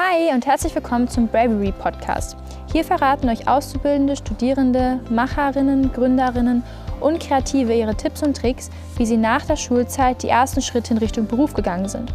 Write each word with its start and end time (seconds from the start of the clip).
Hi 0.00 0.32
und 0.32 0.46
herzlich 0.46 0.72
willkommen 0.76 1.08
zum 1.08 1.26
Bravery 1.26 1.72
Podcast. 1.72 2.36
Hier 2.72 2.84
verraten 2.84 3.28
euch 3.28 3.48
Auszubildende, 3.48 4.14
Studierende, 4.14 5.00
Macherinnen, 5.10 5.92
Gründerinnen 5.92 6.62
und 7.00 7.18
Kreative 7.18 7.74
ihre 7.74 7.96
Tipps 7.96 8.22
und 8.22 8.36
Tricks, 8.36 8.70
wie 8.96 9.06
sie 9.06 9.16
nach 9.16 9.44
der 9.44 9.56
Schulzeit 9.56 10.22
die 10.22 10.28
ersten 10.28 10.62
Schritte 10.62 10.94
in 10.94 10.98
Richtung 10.98 11.26
Beruf 11.26 11.52
gegangen 11.52 11.88
sind. 11.88 12.14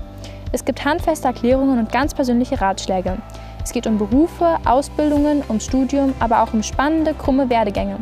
Es 0.53 0.63
gibt 0.63 0.85
handfeste 0.85 1.27
Erklärungen 1.27 1.77
und 1.77 1.91
ganz 1.91 2.13
persönliche 2.13 2.61
Ratschläge. 2.61 3.17
Es 3.61 3.73
geht 3.73 3.85
um 3.85 3.97
Berufe, 3.97 4.59
Ausbildungen, 4.63 5.43
ums 5.49 5.65
Studium, 5.65 6.13
aber 6.21 6.41
auch 6.41 6.53
um 6.53 6.63
spannende, 6.63 7.13
krumme 7.13 7.49
Werdegänge. 7.49 7.97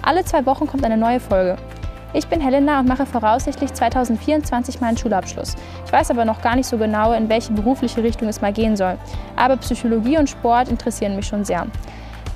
Alle 0.00 0.24
zwei 0.24 0.46
Wochen 0.46 0.66
kommt 0.66 0.86
eine 0.86 0.96
neue 0.96 1.20
Folge. 1.20 1.58
Ich 2.14 2.26
bin 2.26 2.40
Helena 2.40 2.80
und 2.80 2.88
mache 2.88 3.04
voraussichtlich 3.04 3.74
2024 3.74 4.80
meinen 4.80 4.96
Schulabschluss. 4.96 5.56
Ich 5.84 5.92
weiß 5.92 6.10
aber 6.10 6.24
noch 6.24 6.40
gar 6.40 6.56
nicht 6.56 6.66
so 6.66 6.78
genau, 6.78 7.12
in 7.12 7.28
welche 7.28 7.52
berufliche 7.52 8.02
Richtung 8.02 8.28
es 8.28 8.40
mal 8.40 8.52
gehen 8.52 8.76
soll. 8.76 8.96
Aber 9.36 9.58
Psychologie 9.58 10.16
und 10.16 10.30
Sport 10.30 10.70
interessieren 10.70 11.16
mich 11.16 11.26
schon 11.26 11.44
sehr. 11.44 11.66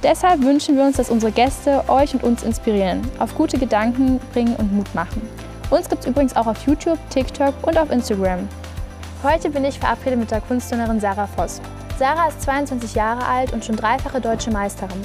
Deshalb 0.02 0.42
wünschen 0.42 0.76
wir 0.76 0.84
uns, 0.84 0.98
dass 0.98 1.08
unsere 1.08 1.32
Gäste 1.32 1.84
euch 1.88 2.12
und 2.12 2.22
uns 2.22 2.42
inspirieren, 2.42 3.00
auf 3.18 3.34
gute 3.34 3.56
Gedanken 3.56 4.20
bringen 4.34 4.54
und 4.56 4.74
Mut 4.74 4.94
machen. 4.94 5.22
Uns 5.70 5.88
gibt 5.88 6.02
es 6.02 6.10
übrigens 6.10 6.36
auch 6.36 6.46
auf 6.46 6.66
YouTube, 6.66 6.98
TikTok 7.08 7.54
und 7.62 7.78
auf 7.78 7.90
Instagram. 7.90 8.46
Heute 9.22 9.48
bin 9.48 9.64
ich 9.64 9.78
verabredet 9.78 10.18
mit 10.18 10.30
der 10.30 10.42
Kunstturnerin 10.42 11.00
Sarah 11.00 11.28
Voss. 11.28 11.62
Sarah 11.98 12.28
ist 12.28 12.42
22 12.42 12.94
Jahre 12.94 13.24
alt 13.24 13.54
und 13.54 13.64
schon 13.64 13.76
dreifache 13.76 14.20
deutsche 14.20 14.50
Meisterin. 14.50 15.00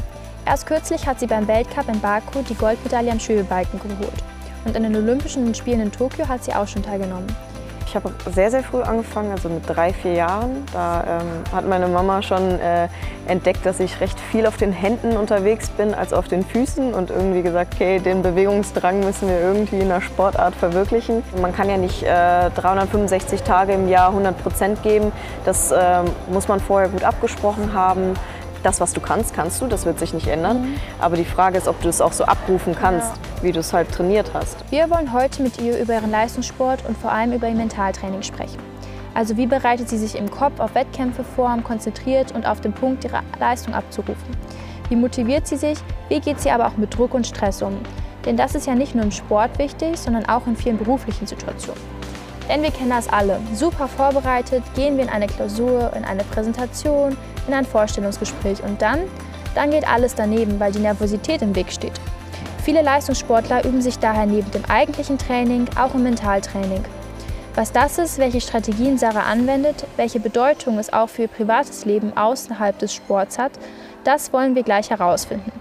Erst 0.46 0.66
kürzlich 0.66 1.08
hat 1.08 1.22
sie 1.22 1.28
beim 1.28 1.48
Weltcup 1.48 1.88
in 1.88 2.02
Baku 2.02 2.42
die 2.42 2.56
Goldmedaille 2.56 3.12
am 3.12 3.20
Schwebebalken 3.20 3.80
geholt 3.80 4.24
und 4.68 4.76
an 4.76 4.84
den 4.84 4.96
Olympischen 4.96 5.56
Spielen 5.56 5.80
in 5.80 5.92
Tokio 5.92 6.28
hat 6.28 6.44
sie 6.44 6.54
auch 6.54 6.68
schon 6.68 6.84
teilgenommen. 6.84 7.28
Ich 7.88 7.96
habe 7.96 8.12
sehr, 8.36 8.52
sehr 8.52 8.64
früh 8.64 8.82
angefangen, 8.82 9.32
also 9.32 9.48
mit 9.48 9.64
drei, 9.66 9.94
vier 9.94 10.12
Jahren. 10.12 10.66
Da 10.74 11.22
ähm, 11.22 11.56
hat 11.56 11.66
meine 11.66 11.88
Mama 11.88 12.22
schon 12.22 12.60
äh, 12.60 12.90
entdeckt, 13.28 13.66
dass 13.66 13.80
ich 13.80 14.02
recht 14.02 14.20
viel 14.20 14.46
auf 14.46 14.58
den 14.58 14.74
Händen 14.74 15.16
unterwegs 15.16 15.70
bin 15.70 15.94
als 15.94 16.12
auf 16.12 16.28
den 16.28 16.44
Füßen 16.44 16.94
und 16.94 17.12
irgendwie 17.12 17.44
gesagt, 17.44 17.76
okay, 17.76 18.00
den 18.00 18.24
Bewegungsdrang 18.24 19.00
müssen 19.00 19.30
wir 19.30 19.40
irgendwie 19.40 19.80
in 19.80 19.88
der 19.88 20.02
Sportart 20.02 20.54
verwirklichen. 20.56 21.24
Man 21.42 21.56
kann 21.56 21.70
ja 21.70 21.78
nicht 21.78 22.04
äh, 22.04 22.50
365 22.50 23.44
Tage 23.44 23.72
im 23.72 23.88
Jahr 23.88 24.10
100 24.10 24.38
Prozent 24.44 24.84
geben. 24.84 25.14
Das 25.46 25.72
äh, 25.72 26.04
muss 26.30 26.50
man 26.50 26.60
vorher 26.60 26.90
gut 26.90 27.06
abgesprochen 27.06 27.72
haben 27.72 28.16
das, 28.68 28.82
was 28.82 28.94
du 28.94 29.00
kannst, 29.00 29.34
kannst 29.34 29.62
du, 29.62 29.68
das 29.68 29.86
wird 29.86 29.98
sich 29.98 30.14
nicht 30.14 30.28
ändern. 30.28 30.62
Mhm. 30.62 30.76
Aber 31.00 31.16
die 31.16 31.26
Frage 31.26 31.58
ist, 31.58 31.68
ob 31.68 31.82
du 31.82 31.88
es 31.88 32.02
auch 32.02 32.12
so 32.12 32.26
abrufen 32.26 32.76
kannst, 32.76 33.08
ja. 33.08 33.44
wie 33.44 33.52
du 33.54 33.62
es 33.62 33.72
halt 33.72 33.92
trainiert 33.92 34.32
hast. 34.34 34.58
Wir 34.70 34.90
wollen 34.90 35.14
heute 35.14 35.42
mit 35.42 35.60
ihr 35.62 35.80
über 35.80 35.94
ihren 35.94 36.12
Leistungssport 36.12 36.86
und 36.86 36.98
vor 36.98 37.12
allem 37.12 37.32
über 37.32 37.48
ihr 37.48 37.56
Mentaltraining 37.56 38.24
sprechen. 38.24 38.60
Also 39.14 39.38
wie 39.38 39.48
bereitet 39.48 39.90
sie 39.90 39.98
sich 39.98 40.16
im 40.16 40.30
Kopf 40.30 40.60
auf 40.60 40.76
Wettkämpfe 40.76 41.24
vor, 41.24 41.58
konzentriert 41.64 42.34
und 42.34 42.46
auf 42.46 42.62
den 42.62 42.74
Punkt 42.74 43.06
ihre 43.06 43.22
Leistung 43.40 43.74
abzurufen? 43.74 44.36
Wie 44.90 44.96
motiviert 44.96 45.48
sie 45.48 45.58
sich? 45.58 45.80
Wie 46.10 46.20
geht 46.20 46.40
sie 46.42 46.52
aber 46.52 46.68
auch 46.68 46.78
mit 46.78 46.96
Druck 46.96 47.14
und 47.14 47.26
Stress 47.26 47.62
um? 47.62 47.78
Denn 48.26 48.36
das 48.36 48.54
ist 48.54 48.68
ja 48.68 48.76
nicht 48.76 48.94
nur 48.94 49.06
im 49.06 49.12
Sport 49.12 49.58
wichtig, 49.58 49.98
sondern 49.98 50.26
auch 50.26 50.46
in 50.46 50.58
vielen 50.58 50.78
beruflichen 50.78 51.26
Situationen. 51.26 51.97
Denn 52.50 52.64
wir 52.64 52.72
kennen 52.72 52.92
das 52.92 53.10
alle. 53.10 53.40
Super 53.54 53.88
vorbereitet 53.88 54.64
gehen 54.76 54.98
wir 54.98 55.04
in 55.04 55.10
eine 55.10 55.28
Klausur, 55.28 55.92
in 55.96 56.06
eine 56.06 56.24
Präsentation, 56.24 57.18
in 57.48 57.54
ein 57.54 57.66
Vorstellungsgespräch 57.66 58.64
und 58.64 58.82
dann, 58.82 59.00
dann 59.56 59.72
geht 59.72 59.88
alles 59.88 60.16
daneben, 60.16 60.60
weil 60.60 60.72
die 60.72 60.80
Nervosität 60.80 61.42
im 61.42 61.56
Weg 61.56 61.72
steht. 61.72 62.00
Viele 62.64 62.82
Leistungssportler 62.82 63.66
üben 63.66 63.82
sich 63.82 63.98
daher 64.00 64.26
neben 64.26 64.52
dem 64.52 64.66
eigentlichen 64.66 65.18
Training 65.18 65.68
auch 65.80 65.96
im 65.96 66.04
Mentaltraining. 66.04 66.84
Was 67.56 67.72
das 67.72 67.98
ist, 67.98 68.20
welche 68.20 68.40
Strategien 68.40 68.98
Sarah 68.98 69.24
anwendet, 69.32 69.88
welche 69.96 70.20
Bedeutung 70.20 70.78
es 70.78 70.94
auch 70.94 71.10
für 71.10 71.24
ihr 71.24 71.28
privates 71.28 71.86
Leben 71.86 72.16
außerhalb 72.16 72.78
des 72.78 72.94
Sports 72.94 73.40
hat, 73.40 73.54
das 74.04 74.32
wollen 74.32 74.54
wir 74.54 74.64
gleich 74.64 74.90
herausfinden. 74.90 75.52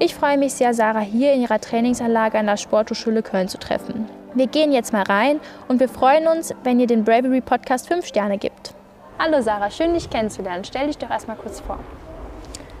Ich 0.00 0.14
freue 0.16 0.36
mich 0.36 0.54
sehr, 0.54 0.74
Sarah 0.74 1.00
hier 1.00 1.32
in 1.32 1.42
ihrer 1.42 1.60
Trainingsanlage 1.60 2.38
an 2.38 2.46
der 2.46 2.56
Sporthochschule 2.56 3.22
Köln 3.22 3.48
zu 3.48 3.58
treffen. 3.58 4.08
Wir 4.36 4.48
gehen 4.48 4.72
jetzt 4.72 4.92
mal 4.92 5.04
rein 5.04 5.38
und 5.68 5.78
wir 5.78 5.88
freuen 5.88 6.26
uns, 6.26 6.52
wenn 6.64 6.80
ihr 6.80 6.88
den 6.88 7.04
Bravery 7.04 7.40
Podcast 7.40 7.86
5 7.86 8.04
Sterne 8.04 8.36
gibt. 8.36 8.74
Hallo 9.16 9.40
Sarah, 9.40 9.70
schön 9.70 9.94
dich 9.94 10.10
kennenzulernen. 10.10 10.64
Stell 10.64 10.88
dich 10.88 10.98
doch 10.98 11.08
erstmal 11.08 11.36
kurz 11.36 11.60
vor. 11.60 11.78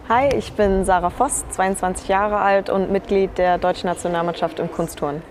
Hi, 0.08 0.30
ich 0.36 0.52
bin 0.54 0.84
Sarah 0.84 1.10
Voss, 1.10 1.48
22 1.50 2.08
Jahre 2.08 2.38
alt 2.38 2.70
und 2.70 2.90
Mitglied 2.90 3.38
der 3.38 3.58
deutschen 3.58 3.86
Nationalmannschaft 3.86 4.58
im 4.58 4.68
Kunstturnen. 4.72 5.22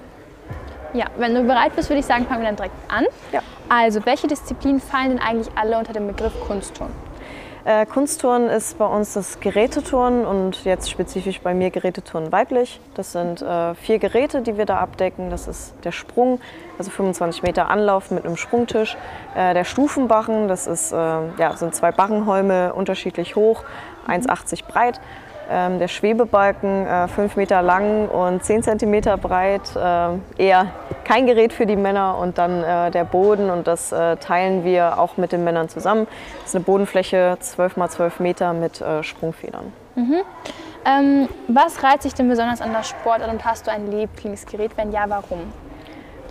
Ja, 0.94 1.07
wenn 1.17 1.35
du 1.35 1.44
bereit 1.44 1.75
bist, 1.75 1.89
würde 1.89 2.00
ich 2.00 2.06
sagen, 2.06 2.25
fangen 2.25 2.39
wir 2.39 2.47
dann 2.47 2.56
direkt 2.56 2.75
an. 2.88 3.06
Ja. 3.33 3.41
Also, 3.67 4.06
welche 4.06 4.28
Disziplinen 4.28 4.79
fallen 4.79 5.09
denn 5.09 5.19
eigentlich 5.19 5.50
alle 5.57 5.78
unter 5.78 5.91
den 5.91 6.07
Begriff 6.07 6.33
Kunstturnen? 6.47 6.95
Äh, 7.66 7.85
Kunstturnen 7.85 8.50
ist 8.50 8.78
bei 8.78 8.85
uns 8.85 9.13
das 9.13 9.40
Geräteturnen 9.40 10.25
und 10.25 10.66
jetzt 10.66 10.91
spezifisch 10.91 11.40
bei 11.40 11.53
mir 11.53 11.69
Geräteturnen 11.69 12.29
weiblich. 12.34 12.81
Das 12.94 13.13
sind 13.13 13.41
äh, 13.41 13.74
vier 13.75 14.00
Geräte, 14.00 14.41
die 14.41 14.57
wir 14.57 14.66
da 14.66 14.79
abdecken. 14.79 15.29
Das 15.29 15.47
ist 15.47 15.74
der 15.85 15.94
Sprung, 15.94 16.41
also 16.78 16.91
25 16.91 17.41
Meter 17.41 17.69
Anlauf 17.69 18.12
mit 18.12 18.25
einem 18.25 18.35
Sprungtisch. 18.35 18.97
Äh, 19.34 19.53
der 19.53 19.63
Stufenbarren, 19.63 20.50
das 20.50 20.68
ist, 20.68 20.91
äh, 20.91 20.96
ja, 20.96 21.56
sind 21.56 21.74
zwei 21.74 21.94
Barrenholme 21.94 22.74
unterschiedlich 22.74 23.38
hoch, 23.38 23.63
1,80 24.07 24.66
breit. 24.68 25.00
Ähm, 25.49 25.79
der 25.79 25.87
Schwebebalken 25.87 26.87
äh, 26.87 27.07
5 27.07 27.35
Meter 27.35 27.61
lang 27.61 28.07
und 28.07 28.43
10 28.43 28.63
Zentimeter 28.63 29.17
breit. 29.17 29.75
Äh, 29.75 30.43
eher 30.43 30.67
kein 31.03 31.25
Gerät 31.25 31.53
für 31.53 31.65
die 31.65 31.75
Männer 31.75 32.17
und 32.17 32.37
dann 32.37 32.63
äh, 32.63 32.91
der 32.91 33.03
Boden 33.03 33.49
und 33.49 33.67
das 33.67 33.91
äh, 33.91 34.17
teilen 34.17 34.63
wir 34.63 34.99
auch 34.99 35.17
mit 35.17 35.31
den 35.31 35.43
Männern 35.43 35.69
zusammen. 35.69 36.07
Das 36.39 36.49
ist 36.49 36.55
eine 36.55 36.63
Bodenfläche 36.63 37.37
12 37.39 37.77
mal 37.77 37.89
12 37.89 38.19
Meter 38.19 38.53
mit 38.53 38.81
äh, 38.81 39.03
Sprungfedern. 39.03 39.73
Mhm. 39.95 40.21
Ähm, 40.85 41.29
was 41.47 41.83
reizt 41.83 42.05
dich 42.05 42.13
denn 42.13 42.27
besonders 42.27 42.61
an 42.61 42.73
der 42.73 42.83
Sportart 42.83 43.31
und 43.31 43.45
hast 43.45 43.67
du 43.67 43.71
ein 43.71 43.89
Lieblingsgerät? 43.89 44.75
Wenn 44.77 44.91
ja, 44.91 45.05
warum? 45.07 45.51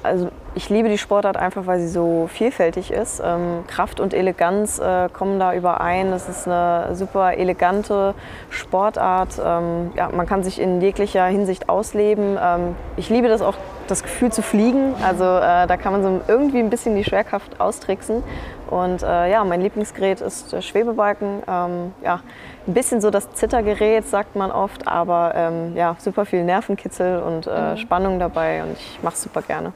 also 0.03 0.31
ich 0.55 0.69
liebe 0.69 0.89
die 0.89 0.99
Sportart 0.99 1.37
einfach, 1.37 1.67
weil 1.67 1.81
sie 1.81 1.89
so 1.89 2.29
vielfältig 2.31 2.91
ist. 2.91 3.23
Ähm, 3.25 3.65
Kraft 3.67 4.01
und 4.01 4.13
Eleganz 4.13 4.79
äh, 4.79 5.09
kommen 5.11 5.39
da 5.39 5.55
überein. 5.55 6.11
Das 6.11 6.29
ist 6.29 6.47
eine 6.47 6.95
super 6.95 7.35
elegante 7.37 8.15
Sportart. 8.51 9.41
Ähm, 9.45 9.93
ja, 9.97 10.11
man 10.11 10.27
kann 10.27 10.43
sich 10.43 10.61
in 10.61 10.81
jeglicher 10.81 11.25
Hinsicht 11.27 11.69
ausleben. 11.69 12.39
Ähm, 12.41 12.75
ich 12.97 13.09
liebe 13.09 13.29
das 13.29 13.41
auch, 13.41 13.55
das 13.87 14.03
Gefühl 14.03 14.31
zu 14.31 14.43
fliegen. 14.43 14.95
Also 15.03 15.25
äh, 15.25 15.67
da 15.67 15.77
kann 15.77 15.93
man 15.93 16.03
so 16.03 16.21
irgendwie 16.29 16.59
ein 16.59 16.71
bisschen 16.71 16.97
die 16.97 17.05
Schwerkraft 17.05 17.59
austricksen. 17.61 18.23
Und 18.69 19.03
äh, 19.03 19.31
ja, 19.31 19.45
mein 19.45 19.61
Lieblingsgerät 19.61 20.21
ist 20.21 20.53
der 20.53 20.63
Schwebebalken. 20.63 21.43
Ähm, 21.49 21.95
ja, 22.03 22.21
ein 22.67 22.75
bisschen 22.75 23.01
so 23.01 23.11
das 23.11 23.33
Zittergerät, 23.33 24.07
sagt 24.07 24.37
man 24.37 24.51
oft, 24.51 24.87
aber 24.87 25.33
ähm, 25.35 25.77
ja, 25.77 25.97
super 25.99 26.25
viel 26.25 26.45
Nervenkitzel 26.45 27.21
und 27.23 27.47
äh, 27.47 27.73
mhm. 27.73 27.77
Spannung 27.77 28.19
dabei 28.19 28.63
und 28.63 28.73
ich 28.73 28.99
mache 29.03 29.15
es 29.15 29.23
super 29.23 29.43
gerne. 29.43 29.73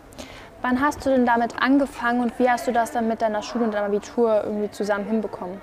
Wann 0.69 0.81
hast 0.81 1.07
du 1.07 1.11
denn 1.11 1.25
damit 1.25 1.63
angefangen 1.63 2.21
und 2.21 2.37
wie 2.41 2.51
hast 2.51 2.67
du 2.67 2.73
das 2.73 2.91
dann 2.91 3.07
mit 3.07 3.23
deiner 3.23 3.41
Schule 3.41 3.67
und 3.67 3.73
deinem 3.73 3.85
Abitur 3.85 4.43
irgendwie 4.43 4.69
zusammen 4.69 5.05
hinbekommen? 5.05 5.61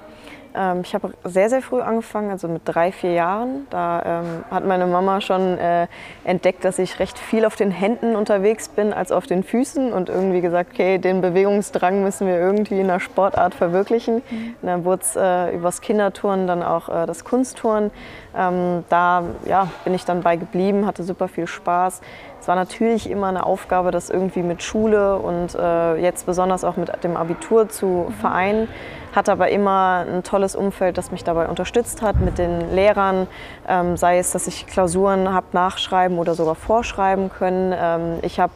Ähm, 0.56 0.80
ich 0.82 0.94
habe 0.94 1.12
sehr, 1.26 1.50
sehr 1.50 1.62
früh 1.62 1.82
angefangen, 1.82 2.32
also 2.32 2.48
mit 2.48 2.62
drei, 2.64 2.94
vier 2.94 3.12
Jahren. 3.12 3.68
Da 3.70 4.22
ähm, 4.22 4.46
hat 4.50 4.66
meine 4.66 4.86
Mama 4.86 5.20
schon 5.20 5.58
äh, 5.58 5.88
entdeckt, 6.24 6.64
dass 6.64 6.80
ich 6.80 7.00
recht 7.00 7.20
viel 7.20 7.44
auf 7.44 7.58
den 7.58 7.70
Händen 7.70 8.16
unterwegs 8.16 8.70
bin 8.70 8.94
als 8.94 9.12
auf 9.12 9.28
den 9.28 9.44
Füßen 9.44 9.92
und 9.92 10.08
irgendwie 10.08 10.40
gesagt, 10.40 10.72
okay, 10.74 11.00
den 11.00 11.20
Bewegungsdrang 11.20 12.02
müssen 12.02 12.26
wir 12.26 12.38
irgendwie 12.38 12.80
in 12.80 12.88
der 12.88 13.02
Sportart 13.02 13.56
verwirklichen. 13.56 14.22
Mhm. 14.30 14.56
Und 14.62 14.68
dann 14.68 14.86
wurde 14.86 15.02
es 15.02 15.18
äh, 15.18 15.54
übers 15.54 15.82
Kinderturnen 15.82 16.48
dann 16.48 16.64
auch 16.64 16.88
äh, 16.88 17.06
das 17.08 17.26
Kunstturnen. 17.26 17.92
Ähm, 18.38 18.86
da 18.88 19.24
ja, 19.46 19.68
bin 19.84 19.94
ich 19.94 20.06
dann 20.06 20.22
bei 20.22 20.38
geblieben, 20.38 20.86
hatte 20.86 21.04
super 21.04 21.28
viel 21.28 21.48
Spaß. 21.48 22.00
Es 22.44 22.50
war 22.50 22.56
natürlich 22.58 23.10
immer 23.10 23.28
eine 23.28 23.46
Aufgabe, 23.46 23.92
das 23.92 24.10
irgendwie 24.10 24.44
mit 24.44 24.62
Schule 24.62 25.16
und 25.16 25.56
äh, 25.56 25.96
jetzt 25.96 26.26
besonders 26.26 26.66
auch 26.66 26.76
mit 26.76 26.92
dem 27.06 27.16
Abitur 27.16 27.70
zu 27.70 28.08
mhm. 28.10 28.12
vereinen 28.12 28.68
hatte 29.16 29.32
aber 29.32 29.50
immer 29.50 30.06
ein 30.10 30.24
tolles 30.24 30.56
Umfeld, 30.56 30.98
das 30.98 31.12
mich 31.12 31.24
dabei 31.24 31.48
unterstützt 31.48 32.02
hat 32.02 32.20
mit 32.20 32.38
den 32.40 32.74
Lehrern, 32.76 33.28
ähm, 33.70 33.96
sei 33.96 34.18
es, 34.18 34.32
dass 34.32 34.48
ich 34.48 34.68
Klausuren 34.68 35.34
habe 35.34 35.46
nachschreiben 35.54 36.18
oder 36.18 36.34
sogar 36.34 36.56
vorschreiben 36.56 37.30
können. 37.30 37.74
Ähm, 37.78 38.20
ich 38.24 38.42
habe 38.42 38.52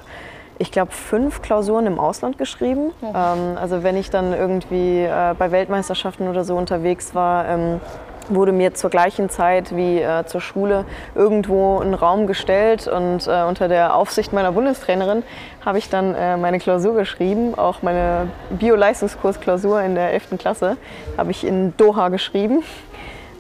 ich 0.59 0.71
glaube, 0.71 0.91
fünf 0.91 1.43
Klausuren 1.43 1.85
im 1.85 1.99
Ausland 1.99 2.37
geschrieben. 2.37 2.91
Mhm. 3.01 3.07
Ähm, 3.15 3.57
also 3.61 3.83
wenn 3.83 3.95
ich 3.95 4.09
dann 4.09 4.33
irgendwie 4.33 5.03
äh, 5.03 5.35
bei 5.37 5.51
Weltmeisterschaften 5.51 6.27
oder 6.27 6.43
so 6.43 6.57
unterwegs 6.57 7.13
war, 7.15 7.47
ähm, 7.47 7.79
wurde 8.29 8.51
mir 8.51 8.73
zur 8.73 8.89
gleichen 8.89 9.29
Zeit 9.29 9.75
wie 9.75 9.99
äh, 9.99 10.25
zur 10.25 10.41
Schule 10.41 10.85
irgendwo 11.15 11.79
ein 11.79 11.93
Raum 11.93 12.27
gestellt 12.27 12.87
und 12.87 13.27
äh, 13.27 13.43
unter 13.43 13.67
der 13.67 13.95
Aufsicht 13.95 14.33
meiner 14.33 14.51
Bundestrainerin 14.51 15.23
habe 15.65 15.77
ich 15.77 15.89
dann 15.89 16.15
äh, 16.15 16.37
meine 16.37 16.59
Klausur 16.59 16.95
geschrieben, 16.95 17.57
auch 17.57 17.81
meine 17.81 18.29
Bio-Leistungskurs-Klausur 18.51 19.81
in 19.81 19.95
der 19.95 20.13
11. 20.13 20.37
Klasse 20.37 20.77
habe 21.17 21.31
ich 21.31 21.45
in 21.45 21.75
Doha 21.77 22.09
geschrieben. 22.09 22.63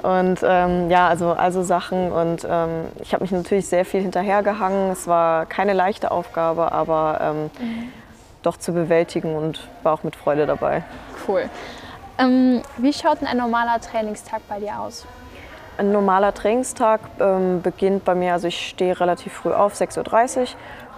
Und 0.03 0.39
ähm, 0.43 0.89
ja, 0.89 1.07
also, 1.07 1.31
also 1.31 1.63
Sachen 1.63 2.11
und 2.11 2.45
ähm, 2.47 2.85
ich 3.01 3.13
habe 3.13 3.23
mich 3.23 3.31
natürlich 3.31 3.67
sehr 3.67 3.83
viel 3.83 4.01
hinterhergehangen. 4.01 4.91
Es 4.91 5.07
war 5.07 5.45
keine 5.47 5.73
leichte 5.73 6.11
Aufgabe, 6.11 6.71
aber 6.71 7.19
ähm, 7.21 7.43
mhm. 7.59 7.91
doch 8.43 8.57
zu 8.57 8.73
bewältigen 8.73 9.35
und 9.35 9.67
war 9.83 9.93
auch 9.93 10.03
mit 10.03 10.15
Freude 10.15 10.45
dabei. 10.45 10.83
Cool. 11.27 11.49
Ähm, 12.19 12.61
wie 12.77 12.93
schaut 12.93 13.21
denn 13.21 13.27
ein 13.27 13.37
normaler 13.37 13.79
Trainingstag 13.79 14.41
bei 14.49 14.59
dir 14.59 14.79
aus? 14.79 15.05
Ein 15.77 15.91
normaler 15.91 16.33
Trainingstag 16.33 17.01
ähm, 17.19 17.61
beginnt 17.61 18.03
bei 18.03 18.15
mir, 18.15 18.33
also 18.33 18.47
ich 18.47 18.69
stehe 18.69 18.99
relativ 18.99 19.33
früh 19.33 19.51
auf, 19.51 19.75
6.30 19.75 20.39
Uhr 20.39 20.47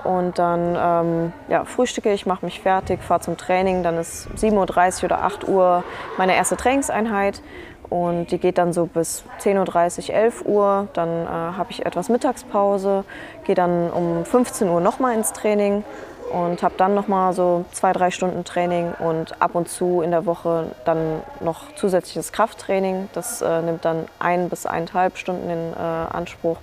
und 0.03 0.39
dann 0.39 0.77
ähm, 0.79 1.33
ja, 1.49 1.65
frühstücke 1.65 2.13
ich, 2.13 2.25
mache 2.25 2.45
mich 2.45 2.61
fertig, 2.61 3.01
fahre 3.01 3.19
zum 3.19 3.35
Training. 3.35 3.83
Dann 3.83 3.97
ist 3.97 4.29
7.30 4.37 4.99
Uhr 4.99 5.03
oder 5.05 5.23
8 5.23 5.47
Uhr 5.47 5.83
meine 6.17 6.35
erste 6.35 6.55
Trainingseinheit. 6.55 7.41
Und 7.89 8.31
die 8.31 8.37
geht 8.37 8.57
dann 8.59 8.71
so 8.71 8.85
bis 8.85 9.23
10.30 9.41 10.09
Uhr, 10.09 10.15
11 10.15 10.45
Uhr. 10.45 10.87
Dann 10.93 11.09
äh, 11.09 11.27
habe 11.27 11.71
ich 11.71 11.85
etwas 11.85 12.07
Mittagspause, 12.07 13.03
gehe 13.45 13.55
dann 13.55 13.89
um 13.89 14.25
15 14.25 14.69
Uhr 14.69 14.79
nochmal 14.79 15.15
ins 15.15 15.33
Training 15.33 15.83
und 16.31 16.63
habe 16.63 16.75
dann 16.77 16.95
nochmal 16.95 17.33
so 17.33 17.65
zwei, 17.71 17.93
drei 17.93 18.11
Stunden 18.11 18.43
Training 18.43 18.93
und 18.99 19.41
ab 19.41 19.55
und 19.55 19.69
zu 19.69 20.01
in 20.01 20.11
der 20.11 20.25
Woche 20.25 20.67
dann 20.85 21.21
noch 21.39 21.73
zusätzliches 21.75 22.31
Krafttraining. 22.31 23.09
Das 23.13 23.41
äh, 23.41 23.61
nimmt 23.61 23.85
dann 23.85 24.05
ein 24.19 24.49
bis 24.49 24.65
eineinhalb 24.65 25.17
Stunden 25.17 25.49
in 25.49 25.73
äh, 25.73 25.77
Anspruch. 25.77 26.57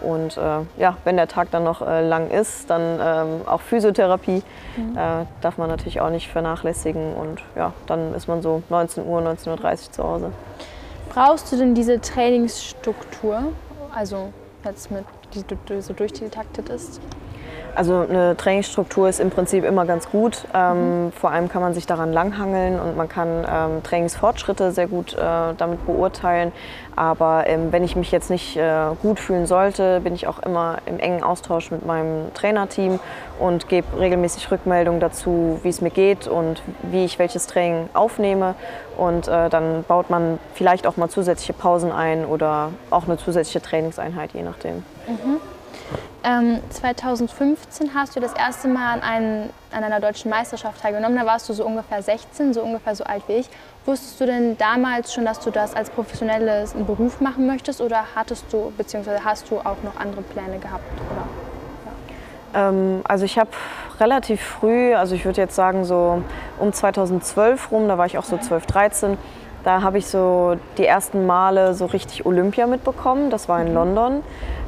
Und 0.00 0.36
äh, 0.36 0.60
ja, 0.78 0.96
wenn 1.04 1.16
der 1.16 1.26
Tag 1.26 1.50
dann 1.50 1.64
noch 1.64 1.82
äh, 1.82 2.06
lang 2.06 2.30
ist, 2.30 2.70
dann 2.70 3.00
ähm, 3.02 3.48
auch 3.48 3.60
Physiotherapie 3.60 4.42
mhm. 4.76 4.96
äh, 4.96 5.26
darf 5.40 5.58
man 5.58 5.68
natürlich 5.68 6.00
auch 6.00 6.10
nicht 6.10 6.28
vernachlässigen. 6.28 7.14
Und 7.14 7.42
ja, 7.56 7.72
dann 7.86 8.14
ist 8.14 8.28
man 8.28 8.40
so 8.40 8.62
19 8.68 9.04
Uhr, 9.04 9.20
19.30 9.20 9.48
Uhr 9.48 9.92
zu 9.92 10.04
Hause. 10.04 10.32
Brauchst 11.08 11.50
du 11.50 11.56
denn 11.56 11.74
diese 11.74 12.00
Trainingsstruktur, 12.00 13.52
also 13.92 14.32
jetzt 14.64 14.90
mit, 14.90 15.04
die 15.34 15.80
so 15.80 15.92
durchgetaktet 15.92 16.68
ist? 16.68 17.00
Also 17.78 18.04
eine 18.10 18.36
Trainingsstruktur 18.36 19.08
ist 19.08 19.20
im 19.20 19.30
Prinzip 19.30 19.64
immer 19.64 19.86
ganz 19.86 20.10
gut. 20.10 20.42
Ähm, 20.52 21.04
mhm. 21.04 21.12
Vor 21.12 21.30
allem 21.30 21.48
kann 21.48 21.62
man 21.62 21.74
sich 21.74 21.86
daran 21.86 22.12
langhangeln 22.12 22.80
und 22.80 22.96
man 22.96 23.08
kann 23.08 23.46
ähm, 23.48 23.84
Trainingsfortschritte 23.84 24.72
sehr 24.72 24.88
gut 24.88 25.14
äh, 25.14 25.20
damit 25.56 25.86
beurteilen. 25.86 26.50
Aber 26.96 27.44
ähm, 27.46 27.70
wenn 27.70 27.84
ich 27.84 27.94
mich 27.94 28.10
jetzt 28.10 28.30
nicht 28.30 28.56
äh, 28.56 28.86
gut 29.00 29.20
fühlen 29.20 29.46
sollte, 29.46 30.00
bin 30.00 30.12
ich 30.12 30.26
auch 30.26 30.40
immer 30.40 30.78
im 30.86 30.98
engen 30.98 31.22
Austausch 31.22 31.70
mit 31.70 31.86
meinem 31.86 32.34
Trainerteam 32.34 32.98
und 33.38 33.68
gebe 33.68 33.86
regelmäßig 33.96 34.50
Rückmeldungen 34.50 34.98
dazu, 34.98 35.60
wie 35.62 35.68
es 35.68 35.80
mir 35.80 35.90
geht 35.90 36.26
und 36.26 36.60
wie 36.82 37.04
ich 37.04 37.20
welches 37.20 37.46
Training 37.46 37.88
aufnehme. 37.94 38.56
Und 38.96 39.28
äh, 39.28 39.48
dann 39.50 39.84
baut 39.86 40.10
man 40.10 40.40
vielleicht 40.52 40.84
auch 40.84 40.96
mal 40.96 41.08
zusätzliche 41.08 41.52
Pausen 41.52 41.92
ein 41.92 42.24
oder 42.24 42.70
auch 42.90 43.04
eine 43.04 43.18
zusätzliche 43.18 43.62
Trainingseinheit, 43.62 44.32
je 44.32 44.42
nachdem. 44.42 44.82
Mhm. 45.06 45.38
Ähm, 46.24 46.60
2015 46.70 47.94
hast 47.94 48.16
du 48.16 48.20
das 48.20 48.32
erste 48.32 48.68
Mal 48.68 48.94
an, 48.94 49.02
einen, 49.02 49.50
an, 49.70 49.84
einer 49.84 50.00
deutschen 50.00 50.30
Meisterschaft 50.30 50.82
teilgenommen. 50.82 51.16
Da 51.16 51.24
warst 51.24 51.48
du 51.48 51.52
so 51.52 51.64
ungefähr 51.64 52.02
16, 52.02 52.52
so 52.52 52.62
ungefähr 52.62 52.94
so 52.94 53.04
alt 53.04 53.22
wie 53.28 53.34
ich. 53.34 53.48
Wusstest 53.86 54.20
du 54.20 54.26
denn 54.26 54.58
damals 54.58 55.14
schon, 55.14 55.24
dass 55.24 55.40
du 55.40 55.50
das 55.50 55.74
als 55.74 55.90
professionelles 55.90 56.74
Beruf 56.74 57.20
machen 57.20 57.46
möchtest 57.46 57.80
oder 57.80 58.04
hattest 58.14 58.52
du, 58.52 58.72
beziehungsweise 58.76 59.24
hast 59.24 59.50
du 59.50 59.58
auch 59.60 59.82
noch 59.84 59.98
andere 59.98 60.22
Pläne 60.22 60.58
gehabt? 60.58 60.84
Ja. 62.54 62.68
Ähm, 62.68 63.00
also 63.04 63.24
ich 63.24 63.38
habe 63.38 63.50
relativ 64.00 64.42
früh, 64.42 64.94
also 64.94 65.14
ich 65.14 65.24
würde 65.24 65.40
jetzt 65.40 65.54
sagen 65.54 65.84
so 65.84 66.22
um 66.58 66.72
2012 66.72 67.70
rum, 67.70 67.88
da 67.88 67.98
war 67.98 68.06
ich 68.06 68.18
auch 68.18 68.24
so 68.24 68.36
12, 68.36 68.66
13, 68.66 69.18
da 69.64 69.82
habe 69.82 69.98
ich 69.98 70.06
so 70.06 70.56
die 70.76 70.86
ersten 70.86 71.26
Male 71.26 71.74
so 71.74 71.86
richtig 71.86 72.24
Olympia 72.26 72.66
mitbekommen. 72.66 73.30
Das 73.30 73.48
war 73.48 73.60
in 73.60 73.68
mhm. 73.68 73.74
London. 73.74 74.22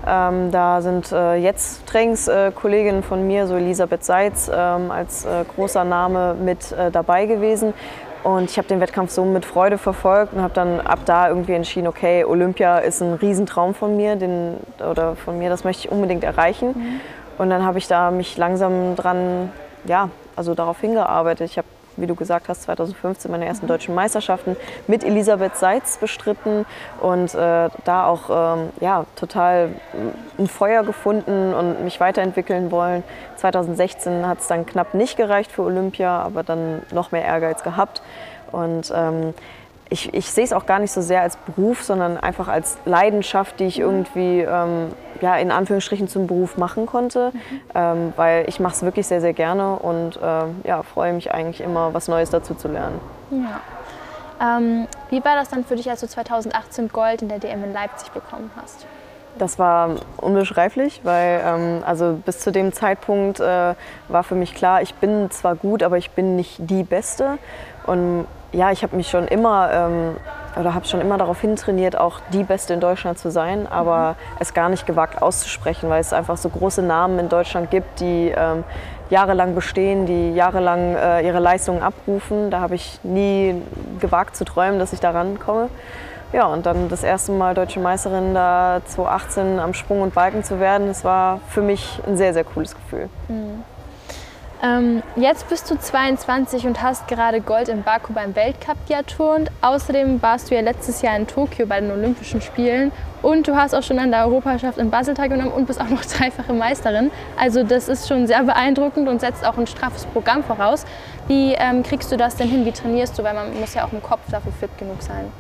Ähm, 0.06 0.50
da 0.50 0.80
sind 0.80 1.12
äh, 1.12 1.36
jetzt 1.36 1.86
Trainingskolleginnen 1.86 3.00
äh, 3.00 3.04
von 3.04 3.26
mir, 3.26 3.46
so 3.46 3.54
Elisabeth 3.54 4.04
Seitz 4.04 4.50
ähm, 4.52 4.90
als 4.90 5.24
äh, 5.24 5.44
großer 5.54 5.84
Name 5.84 6.34
mit 6.34 6.72
äh, 6.72 6.90
dabei 6.90 7.26
gewesen. 7.26 7.74
Und 8.22 8.50
ich 8.50 8.58
habe 8.58 8.68
den 8.68 8.80
Wettkampf 8.80 9.10
so 9.10 9.24
mit 9.24 9.46
Freude 9.46 9.78
verfolgt 9.78 10.34
und 10.34 10.42
habe 10.42 10.52
dann 10.52 10.80
ab 10.80 11.00
da 11.06 11.28
irgendwie 11.28 11.54
entschieden, 11.54 11.86
okay, 11.86 12.24
Olympia 12.24 12.78
ist 12.78 13.00
ein 13.00 13.14
Riesentraum 13.14 13.74
von 13.74 13.96
mir, 13.96 14.16
den, 14.16 14.56
oder 14.78 15.16
von 15.16 15.38
mir, 15.38 15.48
das 15.48 15.64
möchte 15.64 15.86
ich 15.86 15.92
unbedingt 15.92 16.24
erreichen. 16.24 16.68
Mhm. 16.74 17.00
Und 17.38 17.48
dann 17.48 17.64
habe 17.64 17.78
ich 17.78 17.88
da 17.88 18.10
mich 18.10 18.36
langsam 18.36 18.94
dran, 18.96 19.50
ja, 19.84 20.10
also 20.36 20.54
darauf 20.54 20.80
hingearbeitet. 20.80 21.50
Ich 21.50 21.56
habe 21.56 21.68
wie 21.96 22.06
du 22.06 22.14
gesagt 22.14 22.48
hast, 22.48 22.62
2015 22.62 23.30
meine 23.30 23.46
ersten 23.46 23.66
deutschen 23.66 23.94
Meisterschaften 23.94 24.56
mit 24.86 25.04
Elisabeth 25.04 25.56
Seitz 25.56 25.98
bestritten 25.98 26.64
und 27.00 27.34
äh, 27.34 27.68
da 27.84 28.06
auch 28.06 28.56
ähm, 28.58 28.70
ja, 28.80 29.04
total 29.16 29.70
ein 30.38 30.48
Feuer 30.48 30.82
gefunden 30.82 31.54
und 31.54 31.84
mich 31.84 32.00
weiterentwickeln 32.00 32.70
wollen. 32.70 33.02
2016 33.36 34.26
hat 34.26 34.40
es 34.40 34.48
dann 34.48 34.66
knapp 34.66 34.94
nicht 34.94 35.16
gereicht 35.16 35.52
für 35.52 35.62
Olympia, 35.62 36.20
aber 36.22 36.42
dann 36.42 36.82
noch 36.92 37.12
mehr 37.12 37.24
Ehrgeiz 37.24 37.62
gehabt. 37.62 38.02
Und 38.52 38.92
ähm, 38.94 39.34
ich, 39.90 40.14
ich 40.14 40.30
sehe 40.30 40.44
es 40.44 40.52
auch 40.52 40.66
gar 40.66 40.78
nicht 40.78 40.92
so 40.92 41.02
sehr 41.02 41.20
als 41.20 41.36
Beruf, 41.36 41.82
sondern 41.82 42.16
einfach 42.16 42.48
als 42.48 42.78
Leidenschaft, 42.84 43.58
die 43.58 43.64
ich 43.64 43.78
irgendwie 43.78 44.40
ähm, 44.40 44.92
ja, 45.20 45.36
in 45.36 45.50
Anführungsstrichen 45.50 46.08
zum 46.08 46.26
Beruf 46.26 46.56
machen 46.56 46.86
konnte, 46.86 47.32
mhm. 47.32 47.60
ähm, 47.74 48.12
weil 48.16 48.48
ich 48.48 48.60
mache 48.60 48.74
es 48.74 48.82
wirklich 48.82 49.06
sehr, 49.06 49.20
sehr 49.20 49.32
gerne 49.32 49.76
und 49.76 50.16
äh, 50.16 50.68
ja, 50.68 50.82
freue 50.82 51.12
mich 51.12 51.32
eigentlich 51.32 51.60
immer, 51.60 51.92
was 51.92 52.08
Neues 52.08 52.30
dazu 52.30 52.54
zu 52.54 52.68
lernen. 52.68 53.00
Ja. 53.30 53.60
Ähm, 54.58 54.86
wie 55.10 55.22
war 55.24 55.34
das 55.34 55.48
dann 55.48 55.64
für 55.64 55.76
dich, 55.76 55.90
als 55.90 56.00
du 56.00 56.08
2018 56.08 56.88
Gold 56.88 57.22
in 57.22 57.28
der 57.28 57.40
DM 57.40 57.64
in 57.64 57.72
Leipzig 57.72 58.10
bekommen 58.12 58.50
hast? 58.60 58.86
Das 59.38 59.58
war 59.58 59.96
unbeschreiblich, 60.16 61.00
weil 61.04 61.40
ähm, 61.44 61.82
also 61.84 62.18
bis 62.24 62.40
zu 62.40 62.50
dem 62.50 62.72
Zeitpunkt 62.72 63.38
äh, 63.40 63.74
war 64.08 64.24
für 64.24 64.34
mich 64.34 64.54
klar, 64.54 64.82
ich 64.82 64.94
bin 64.94 65.30
zwar 65.30 65.56
gut, 65.56 65.82
aber 65.82 65.98
ich 65.98 66.10
bin 66.10 66.36
nicht 66.36 66.56
die 66.58 66.82
Beste. 66.82 67.38
Und 67.86 68.26
ja, 68.52 68.70
ich 68.70 68.82
habe 68.82 68.96
mich 68.96 69.08
schon 69.08 69.28
immer 69.28 69.70
ähm, 69.72 70.16
oder 70.58 70.74
habe 70.74 70.84
schon 70.86 71.00
immer 71.00 71.18
darauf 71.18 71.40
hintrainiert, 71.40 71.96
auch 71.96 72.20
die 72.32 72.42
Beste 72.42 72.74
in 72.74 72.80
Deutschland 72.80 73.18
zu 73.18 73.30
sein, 73.30 73.66
aber 73.70 74.10
mhm. 74.10 74.36
es 74.40 74.54
gar 74.54 74.68
nicht 74.68 74.86
gewagt 74.86 75.22
auszusprechen, 75.22 75.88
weil 75.88 76.00
es 76.00 76.12
einfach 76.12 76.36
so 76.36 76.48
große 76.48 76.82
Namen 76.82 77.18
in 77.18 77.28
Deutschland 77.28 77.70
gibt, 77.70 78.00
die 78.00 78.32
ähm, 78.36 78.64
jahrelang 79.10 79.54
bestehen, 79.54 80.06
die 80.06 80.32
jahrelang 80.34 80.96
äh, 80.96 81.26
ihre 81.26 81.40
Leistungen 81.40 81.82
abrufen. 81.82 82.50
Da 82.50 82.60
habe 82.60 82.74
ich 82.74 83.00
nie 83.02 83.60
gewagt 84.00 84.36
zu 84.36 84.44
träumen, 84.44 84.78
dass 84.78 84.92
ich 84.92 85.00
da 85.00 85.10
rankomme. 85.10 85.68
Ja, 86.32 86.46
und 86.46 86.64
dann 86.64 86.88
das 86.88 87.02
erste 87.02 87.32
Mal 87.32 87.54
Deutsche 87.54 87.80
Meisterin 87.80 88.34
da 88.34 88.80
2018 88.86 89.58
am 89.58 89.74
Sprung 89.74 90.02
und 90.02 90.14
Balken 90.14 90.44
zu 90.44 90.60
werden, 90.60 90.86
das 90.86 91.04
war 91.04 91.40
für 91.48 91.60
mich 91.60 92.00
ein 92.06 92.16
sehr, 92.16 92.32
sehr 92.32 92.44
cooles 92.44 92.74
Gefühl. 92.74 93.08
Mhm. 93.28 93.64
Ähm, 94.62 95.02
jetzt 95.16 95.48
bist 95.48 95.70
du 95.70 95.78
22 95.78 96.66
und 96.66 96.82
hast 96.82 97.08
gerade 97.08 97.40
Gold 97.40 97.68
in 97.68 97.82
Baku 97.82 98.12
beim 98.12 98.36
Weltcup 98.36 98.76
geturnt. 98.86 99.50
Außerdem 99.62 100.20
warst 100.20 100.50
du 100.50 100.54
ja 100.54 100.60
letztes 100.60 101.00
Jahr 101.00 101.16
in 101.16 101.26
Tokio 101.26 101.66
bei 101.66 101.80
den 101.80 101.90
Olympischen 101.90 102.42
Spielen 102.42 102.92
und 103.22 103.48
du 103.48 103.56
hast 103.56 103.74
auch 103.74 103.82
schon 103.82 103.98
an 103.98 104.10
der 104.10 104.26
Europameisterschaft 104.26 104.76
in 104.76 104.90
Basel 104.90 105.14
teilgenommen 105.14 105.52
und 105.52 105.66
bist 105.66 105.80
auch 105.80 105.88
noch 105.88 106.04
dreifache 106.18 106.52
Meisterin. 106.52 107.10
Also 107.38 107.62
das 107.62 107.88
ist 107.88 108.06
schon 108.06 108.26
sehr 108.26 108.42
beeindruckend 108.42 109.08
und 109.08 109.20
setzt 109.20 109.46
auch 109.46 109.56
ein 109.56 109.66
straffes 109.66 110.04
Programm 110.04 110.44
voraus. 110.44 110.84
Wie 111.26 111.54
ähm, 111.54 111.82
kriegst 111.82 112.12
du 112.12 112.18
das 112.18 112.36
denn 112.36 112.48
hin? 112.48 112.66
Wie 112.66 112.72
trainierst 112.72 113.18
du? 113.18 113.24
Weil 113.24 113.34
man 113.34 113.58
muss 113.58 113.72
ja 113.72 113.86
auch 113.86 113.92
im 113.92 114.02
Kopf 114.02 114.20
dafür 114.30 114.52
fit 114.52 114.76
genug 114.76 115.00
sein. 115.00 115.32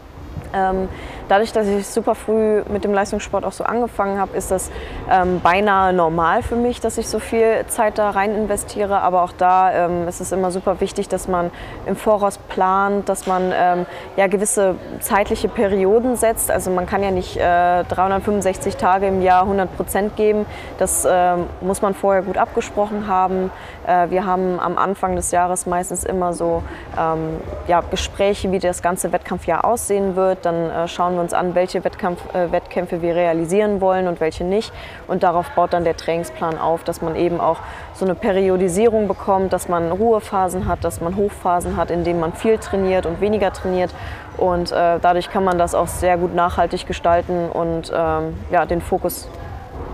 Ähm, 0.52 0.88
dadurch, 1.28 1.52
dass 1.52 1.66
ich 1.66 1.86
super 1.86 2.14
früh 2.14 2.62
mit 2.68 2.84
dem 2.84 2.92
Leistungssport 2.92 3.44
auch 3.44 3.52
so 3.52 3.64
angefangen 3.64 4.18
habe, 4.18 4.36
ist 4.36 4.50
das 4.50 4.70
ähm, 5.10 5.40
beinahe 5.40 5.92
normal 5.92 6.42
für 6.42 6.56
mich, 6.56 6.80
dass 6.80 6.98
ich 6.98 7.08
so 7.08 7.18
viel 7.18 7.64
Zeit 7.68 7.98
da 7.98 8.10
rein 8.10 8.34
investiere. 8.34 9.00
Aber 9.00 9.22
auch 9.22 9.32
da 9.32 9.72
ähm, 9.86 10.08
ist 10.08 10.20
es 10.20 10.32
immer 10.32 10.50
super 10.50 10.80
wichtig, 10.80 11.08
dass 11.08 11.28
man 11.28 11.50
im 11.86 11.96
Voraus 11.96 12.38
plant, 12.38 13.08
dass 13.08 13.26
man 13.26 13.52
ähm, 13.54 13.86
ja, 14.16 14.26
gewisse 14.26 14.74
zeitliche 15.00 15.48
Perioden 15.48 16.16
setzt. 16.16 16.50
Also 16.50 16.70
man 16.70 16.86
kann 16.86 17.02
ja 17.02 17.10
nicht 17.10 17.36
äh, 17.36 17.84
365 17.84 18.76
Tage 18.76 19.06
im 19.06 19.22
Jahr 19.22 19.42
100 19.42 19.76
Prozent 19.76 20.16
geben. 20.16 20.46
Das 20.78 21.04
äh, 21.04 21.36
muss 21.60 21.82
man 21.82 21.94
vorher 21.94 22.22
gut 22.22 22.38
abgesprochen 22.38 23.06
haben. 23.06 23.50
Äh, 23.86 24.10
wir 24.10 24.26
haben 24.26 24.58
am 24.58 24.78
Anfang 24.78 25.16
des 25.16 25.30
Jahres 25.30 25.66
meistens 25.66 26.04
immer 26.04 26.32
so 26.32 26.62
ähm, 26.98 27.40
ja, 27.68 27.82
Gespräche, 27.90 28.50
wie 28.52 28.58
das 28.58 28.82
ganze 28.82 29.12
Wettkampfjahr 29.12 29.64
aussehen 29.64 30.16
wird 30.16 30.39
dann 30.44 30.70
äh, 30.70 30.88
schauen 30.88 31.14
wir 31.14 31.20
uns 31.20 31.32
an, 31.32 31.54
welche 31.54 31.84
Wettkampf, 31.84 32.22
äh, 32.34 32.50
Wettkämpfe 32.52 33.02
wir 33.02 33.14
realisieren 33.14 33.80
wollen 33.80 34.08
und 34.08 34.20
welche 34.20 34.44
nicht. 34.44 34.72
Und 35.06 35.22
darauf 35.22 35.50
baut 35.50 35.72
dann 35.72 35.84
der 35.84 35.96
Trainingsplan 35.96 36.58
auf, 36.58 36.84
dass 36.84 37.02
man 37.02 37.16
eben 37.16 37.40
auch 37.40 37.58
so 37.94 38.04
eine 38.04 38.14
Periodisierung 38.14 39.08
bekommt, 39.08 39.52
dass 39.52 39.68
man 39.68 39.90
Ruhephasen 39.90 40.66
hat, 40.66 40.84
dass 40.84 41.00
man 41.00 41.16
Hochphasen 41.16 41.76
hat, 41.76 41.90
in 41.90 42.04
denen 42.04 42.20
man 42.20 42.32
viel 42.32 42.58
trainiert 42.58 43.06
und 43.06 43.20
weniger 43.20 43.52
trainiert. 43.52 43.94
Und 44.36 44.72
äh, 44.72 44.98
dadurch 45.00 45.30
kann 45.30 45.44
man 45.44 45.58
das 45.58 45.74
auch 45.74 45.88
sehr 45.88 46.16
gut 46.16 46.34
nachhaltig 46.34 46.86
gestalten 46.86 47.48
und 47.50 47.92
ähm, 47.94 48.38
ja, 48.50 48.64
den 48.66 48.80
Fokus 48.80 49.28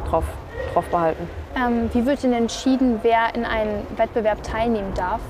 drauf, 0.09 0.25
drauf 0.73 0.85
behalten. 0.87 1.29
Ähm, 1.57 1.91
wie 1.93 2.05
wird 2.05 2.23
denn 2.23 2.33
entschieden, 2.33 3.01
wer 3.03 3.35
in 3.35 3.45
einen 3.45 3.87
Wettbewerb 3.97 4.43
teilnehmen 4.43 4.93
darf? 4.95 5.21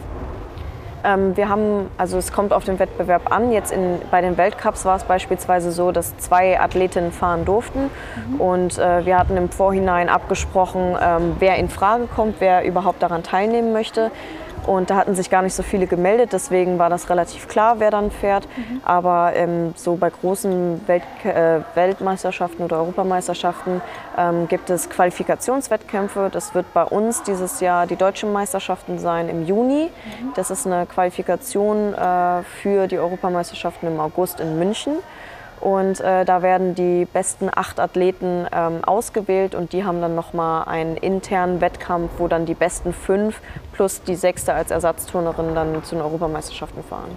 Ähm, 1.07 1.37
wir 1.37 1.49
haben, 1.49 1.89
also 1.97 2.19
es 2.19 2.33
kommt 2.33 2.53
auf 2.53 2.65
den 2.65 2.79
Wettbewerb 2.79 3.31
an. 3.31 3.53
Jetzt 3.53 3.73
in, 3.73 4.01
bei 4.11 4.21
den 4.21 4.37
Weltcups 4.37 4.85
war 4.85 4.97
es 4.97 5.05
beispielsweise 5.05 5.71
so, 5.71 5.93
dass 5.93 6.17
zwei 6.19 6.61
Athletinnen 6.61 7.13
fahren 7.13 7.45
durften. 7.45 7.91
Mhm. 8.31 8.41
Und 8.41 8.79
äh, 8.79 9.07
wir 9.07 9.19
hatten 9.19 9.37
im 9.37 9.49
Vorhinein 9.49 10.09
abgesprochen, 10.09 10.97
ähm, 11.01 11.37
wer 11.39 11.57
in 11.57 11.69
Frage 11.69 12.07
kommt, 12.07 12.37
wer 12.41 12.65
überhaupt 12.65 13.03
daran 13.03 13.23
teilnehmen 13.23 13.73
möchte. 13.73 14.11
Und 14.67 14.91
da 14.91 14.97
hatten 14.97 15.15
sich 15.15 15.31
gar 15.31 15.43
nicht 15.43 15.55
so 15.55 15.63
viele 15.63 15.87
gemeldet, 15.87 16.33
deswegen 16.33 16.79
war 16.79 16.91
das 16.91 17.09
relativ 17.09 17.49
klar, 17.49 17.79
wer 17.79 17.91
dann 17.91 18.11
fährt. 18.11 18.49
Mhm. 18.57 18.81
Aber 18.85 19.33
ähm, 19.35 19.73
so 19.77 19.97
bei 19.97 20.11
großen 20.11 20.87
Welt, 20.89 21.03
äh, 21.25 21.61
Weltmeisterschaften 21.75 22.65
oder 22.65 22.79
Europameisterschaften 22.79 23.81
ähm, 24.19 24.49
gibt 24.49 24.71
es 24.71 24.91
Qualifikationswettkämpfe. 24.91 26.29
Das 26.33 26.55
wird 26.55 26.73
bei 26.75 26.85
uns 26.85 27.23
dieses 27.23 27.61
Jahr 27.61 27.87
die 27.87 27.97
deutschen 27.97 28.33
Meisterschaften 28.33 28.99
sein 28.99 29.29
im 29.29 29.47
Juni. 29.47 29.91
Mhm. 29.91 30.33
Das 30.35 30.51
ist 30.51 30.67
eine 30.67 30.87
Qualifikation 30.87 31.95
äh, 31.95 32.43
für 32.43 32.87
die 32.87 32.99
Europameisterschaften 32.99 33.87
im 33.87 34.01
August 34.01 34.41
in 34.41 34.59
München. 34.59 34.97
Und 35.61 36.01
äh, 36.01 36.25
da 36.25 36.43
werden 36.43 36.75
die 36.75 37.07
besten 37.07 37.51
acht 37.55 37.81
Athleten 37.81 38.47
ähm, 38.53 38.85
ausgewählt 38.85 39.55
und 39.55 39.73
die 39.73 39.85
haben 39.85 40.01
dann 40.01 40.15
nochmal 40.15 40.69
einen 40.69 40.97
internen 40.97 41.61
Wettkampf, 41.61 42.11
wo 42.19 42.29
dann 42.29 42.47
die 42.47 42.55
besten 42.55 42.93
fünf 42.93 43.41
plus 43.73 44.03
die 44.03 44.17
sechste 44.17 44.53
als 44.53 44.71
Ersatzturnerin 44.71 45.55
dann 45.55 45.83
zu 45.83 45.95
den 45.95 46.03
Europameisterschaften 46.03 46.85
fahren. 46.85 47.17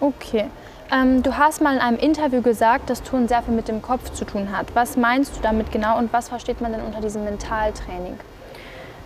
Okay. 0.00 0.46
Ähm, 0.92 1.22
du 1.22 1.36
hast 1.38 1.60
mal 1.60 1.74
in 1.74 1.80
einem 1.80 1.98
Interview 1.98 2.42
gesagt, 2.42 2.90
dass 2.90 3.02
Touren 3.02 3.28
sehr 3.28 3.42
viel 3.42 3.54
mit 3.54 3.68
dem 3.68 3.80
Kopf 3.80 4.10
zu 4.12 4.24
tun 4.24 4.48
hat. 4.56 4.74
Was 4.74 4.96
meinst 4.96 5.36
du 5.36 5.40
damit 5.40 5.70
genau 5.70 5.98
und 5.98 6.12
was 6.12 6.28
versteht 6.28 6.60
man 6.60 6.72
denn 6.72 6.82
unter 6.82 7.00
diesem 7.00 7.24
Mentaltraining? 7.24 8.18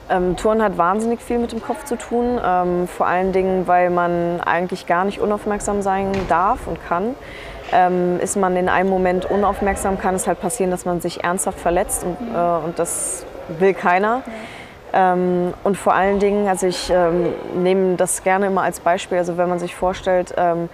Ähm, 0.08 0.36
Touren 0.36 0.62
hat 0.62 0.76
wahnsinnig 0.78 1.20
viel 1.20 1.38
mit 1.38 1.52
dem 1.52 1.62
Kopf 1.62 1.84
zu 1.84 1.96
tun, 1.96 2.38
ähm, 2.42 2.88
vor 2.88 3.06
allen 3.06 3.32
Dingen, 3.32 3.66
weil 3.66 3.90
man 3.90 4.40
eigentlich 4.40 4.86
gar 4.86 5.04
nicht 5.04 5.20
unaufmerksam 5.20 5.82
sein 5.82 6.12
darf 6.28 6.66
und 6.66 6.78
kann 6.86 7.14
ähm, 7.72 8.20
ist 8.20 8.36
man 8.36 8.56
in 8.56 8.68
einem 8.68 8.90
Moment 8.90 9.24
unaufmerksam, 9.24 9.98
kann 9.98 10.14
es 10.14 10.26
halt 10.26 10.40
passieren, 10.40 10.70
dass 10.70 10.84
man 10.84 11.00
sich 11.00 11.24
ernsthaft 11.24 11.58
verletzt 11.58 12.04
und, 12.04 12.20
mhm. 12.20 12.34
äh, 12.34 12.66
und 12.66 12.78
das 12.78 13.24
will 13.58 13.74
keiner. 13.74 14.22
Ähm, 14.92 15.52
und 15.64 15.76
vor 15.76 15.94
allen 15.94 16.20
Dingen, 16.20 16.46
also 16.46 16.66
ich 16.66 16.90
ähm, 16.90 17.32
nehme 17.56 17.96
das 17.96 18.22
gerne 18.22 18.46
immer 18.46 18.62
als 18.62 18.80
Beispiel, 18.80 19.18
also 19.18 19.36
wenn 19.36 19.48
man 19.48 19.58
sich 19.58 19.74
vorstellt, 19.74 20.34
ähm, 20.36 20.68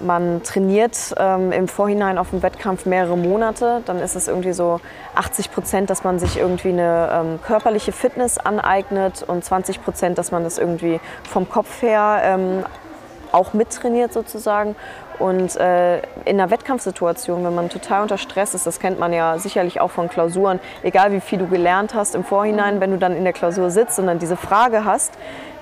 man 0.00 0.42
trainiert 0.42 1.14
ähm, 1.18 1.52
im 1.52 1.68
Vorhinein 1.68 2.18
auf 2.18 2.30
dem 2.30 2.42
Wettkampf 2.42 2.86
mehrere 2.86 3.16
Monate, 3.16 3.82
dann 3.84 3.98
ist 3.98 4.14
es 4.14 4.28
irgendwie 4.28 4.52
so 4.52 4.80
80 5.14 5.50
Prozent, 5.52 5.90
dass 5.90 6.04
man 6.04 6.18
sich 6.18 6.38
irgendwie 6.38 6.68
eine 6.68 7.10
ähm, 7.12 7.38
körperliche 7.42 7.92
Fitness 7.92 8.38
aneignet 8.38 9.24
und 9.26 9.44
20 9.44 9.82
Prozent, 9.82 10.18
dass 10.18 10.30
man 10.30 10.44
das 10.44 10.58
irgendwie 10.58 11.00
vom 11.28 11.48
Kopf 11.48 11.82
her 11.82 12.20
ähm, 12.24 12.64
auch 13.32 13.52
mittrainiert 13.54 14.12
sozusagen. 14.12 14.76
Und 15.18 15.56
äh, 15.56 15.98
in 16.24 16.40
einer 16.40 16.50
Wettkampfsituation, 16.50 17.44
wenn 17.44 17.54
man 17.54 17.68
total 17.68 18.02
unter 18.02 18.18
Stress 18.18 18.54
ist, 18.54 18.66
das 18.66 18.78
kennt 18.78 19.00
man 19.00 19.12
ja 19.12 19.38
sicherlich 19.38 19.80
auch 19.80 19.90
von 19.90 20.08
Klausuren, 20.08 20.60
egal 20.82 21.12
wie 21.12 21.20
viel 21.20 21.38
du 21.38 21.48
gelernt 21.48 21.94
hast 21.94 22.14
im 22.14 22.22
Vorhinein, 22.22 22.80
wenn 22.80 22.92
du 22.92 22.98
dann 22.98 23.16
in 23.16 23.24
der 23.24 23.32
Klausur 23.32 23.70
sitzt 23.70 23.98
und 23.98 24.06
dann 24.06 24.20
diese 24.20 24.36
Frage 24.36 24.84
hast, 24.84 25.12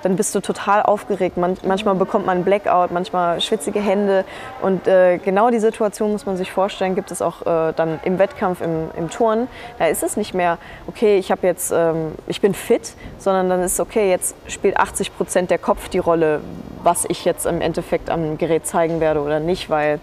dann 0.02 0.16
bist 0.16 0.34
du 0.34 0.40
total 0.40 0.82
aufgeregt. 0.82 1.36
Man, 1.36 1.56
manchmal 1.64 1.94
bekommt 1.94 2.26
man 2.26 2.44
Blackout, 2.44 2.90
manchmal 2.90 3.40
schwitzige 3.40 3.80
Hände. 3.80 4.24
Und 4.62 4.86
äh, 4.86 5.18
genau 5.18 5.50
die 5.50 5.58
Situation 5.58 6.12
muss 6.12 6.26
man 6.26 6.36
sich 6.36 6.50
vorstellen, 6.50 6.94
gibt 6.94 7.10
es 7.10 7.22
auch 7.22 7.42
äh, 7.42 7.72
dann 7.74 8.00
im 8.04 8.18
Wettkampf, 8.18 8.60
im, 8.60 8.90
im 8.96 9.10
Turnen. 9.10 9.48
Da 9.78 9.86
ist 9.86 10.02
es 10.02 10.16
nicht 10.16 10.34
mehr, 10.34 10.58
okay, 10.86 11.18
ich, 11.18 11.32
jetzt, 11.42 11.72
ähm, 11.74 12.12
ich 12.26 12.40
bin 12.40 12.54
fit, 12.54 12.94
sondern 13.18 13.48
dann 13.48 13.62
ist 13.62 13.74
es, 13.74 13.80
okay, 13.80 14.10
jetzt 14.10 14.34
spielt 14.46 14.76
80 14.76 15.16
Prozent 15.16 15.50
der 15.50 15.58
Kopf 15.58 15.88
die 15.88 15.98
Rolle, 15.98 16.40
was 16.82 17.04
ich 17.08 17.24
jetzt 17.24 17.46
im 17.46 17.60
Endeffekt 17.60 18.10
am 18.10 18.38
Gerät 18.38 18.66
zeigen 18.66 19.00
werde 19.00 19.20
oder 19.20 19.40
nicht, 19.40 19.70
weil 19.70 20.00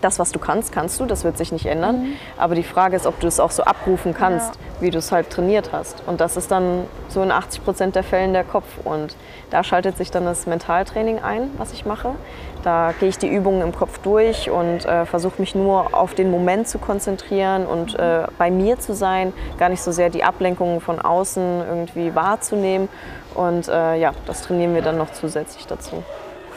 das, 0.00 0.18
was 0.18 0.32
du 0.32 0.38
kannst, 0.38 0.72
kannst 0.72 1.00
du, 1.00 1.06
das 1.06 1.24
wird 1.24 1.38
sich 1.38 1.52
nicht 1.52 1.66
ändern. 1.66 2.00
Mhm. 2.00 2.12
Aber 2.36 2.54
die 2.54 2.62
Frage 2.62 2.96
ist, 2.96 3.06
ob 3.06 3.18
du 3.20 3.26
es 3.26 3.40
auch 3.40 3.50
so 3.50 3.64
abrufen 3.64 4.14
kannst, 4.14 4.54
ja. 4.54 4.60
wie 4.80 4.90
du 4.90 4.98
es 4.98 5.12
halt 5.12 5.30
trainiert 5.30 5.70
hast. 5.72 6.02
Und 6.06 6.20
das 6.20 6.36
ist 6.36 6.50
dann 6.50 6.84
so 7.08 7.22
in 7.22 7.30
80 7.30 7.64
Prozent 7.64 7.96
der 7.96 8.04
Fällen 8.04 8.32
der 8.32 8.44
Kopf. 8.44 8.66
Und 8.84 9.16
da 9.50 9.64
schaltet 9.64 9.96
sich 9.96 10.10
dann 10.10 10.24
das 10.24 10.46
Mentaltraining 10.46 11.20
ein, 11.20 11.50
was 11.58 11.72
ich 11.72 11.84
mache. 11.84 12.14
Da 12.62 12.92
gehe 12.98 13.08
ich 13.08 13.18
die 13.18 13.28
Übungen 13.28 13.62
im 13.62 13.74
Kopf 13.74 13.98
durch 13.98 14.50
und 14.50 14.84
äh, 14.84 15.06
versuche 15.06 15.40
mich 15.40 15.54
nur 15.54 15.94
auf 15.94 16.14
den 16.14 16.30
Moment 16.30 16.68
zu 16.68 16.78
konzentrieren 16.78 17.66
und 17.66 17.98
äh, 17.98 18.24
bei 18.36 18.50
mir 18.50 18.78
zu 18.78 18.94
sein, 18.94 19.32
gar 19.58 19.68
nicht 19.68 19.82
so 19.82 19.92
sehr 19.92 20.10
die 20.10 20.24
Ablenkungen 20.24 20.80
von 20.80 21.00
außen 21.00 21.62
irgendwie 21.68 22.14
wahrzunehmen. 22.14 22.88
Und 23.34 23.68
äh, 23.68 23.96
ja, 23.96 24.12
das 24.26 24.42
trainieren 24.42 24.74
wir 24.74 24.82
dann 24.82 24.98
noch 24.98 25.12
zusätzlich 25.12 25.66
dazu. 25.66 26.02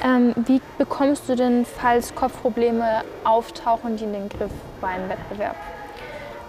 Ähm, 0.04 0.34
wie 0.48 0.62
bekommst 0.78 1.30
du 1.30 1.36
denn, 1.36 1.66
falls 1.66 2.16
Kopfprobleme 2.16 3.04
auftauchen, 3.24 3.98
die 3.98 4.06
in 4.06 4.14
den 4.14 4.30
Griff 4.30 4.52
beim 4.80 5.08
Wettbewerb? 5.10 5.56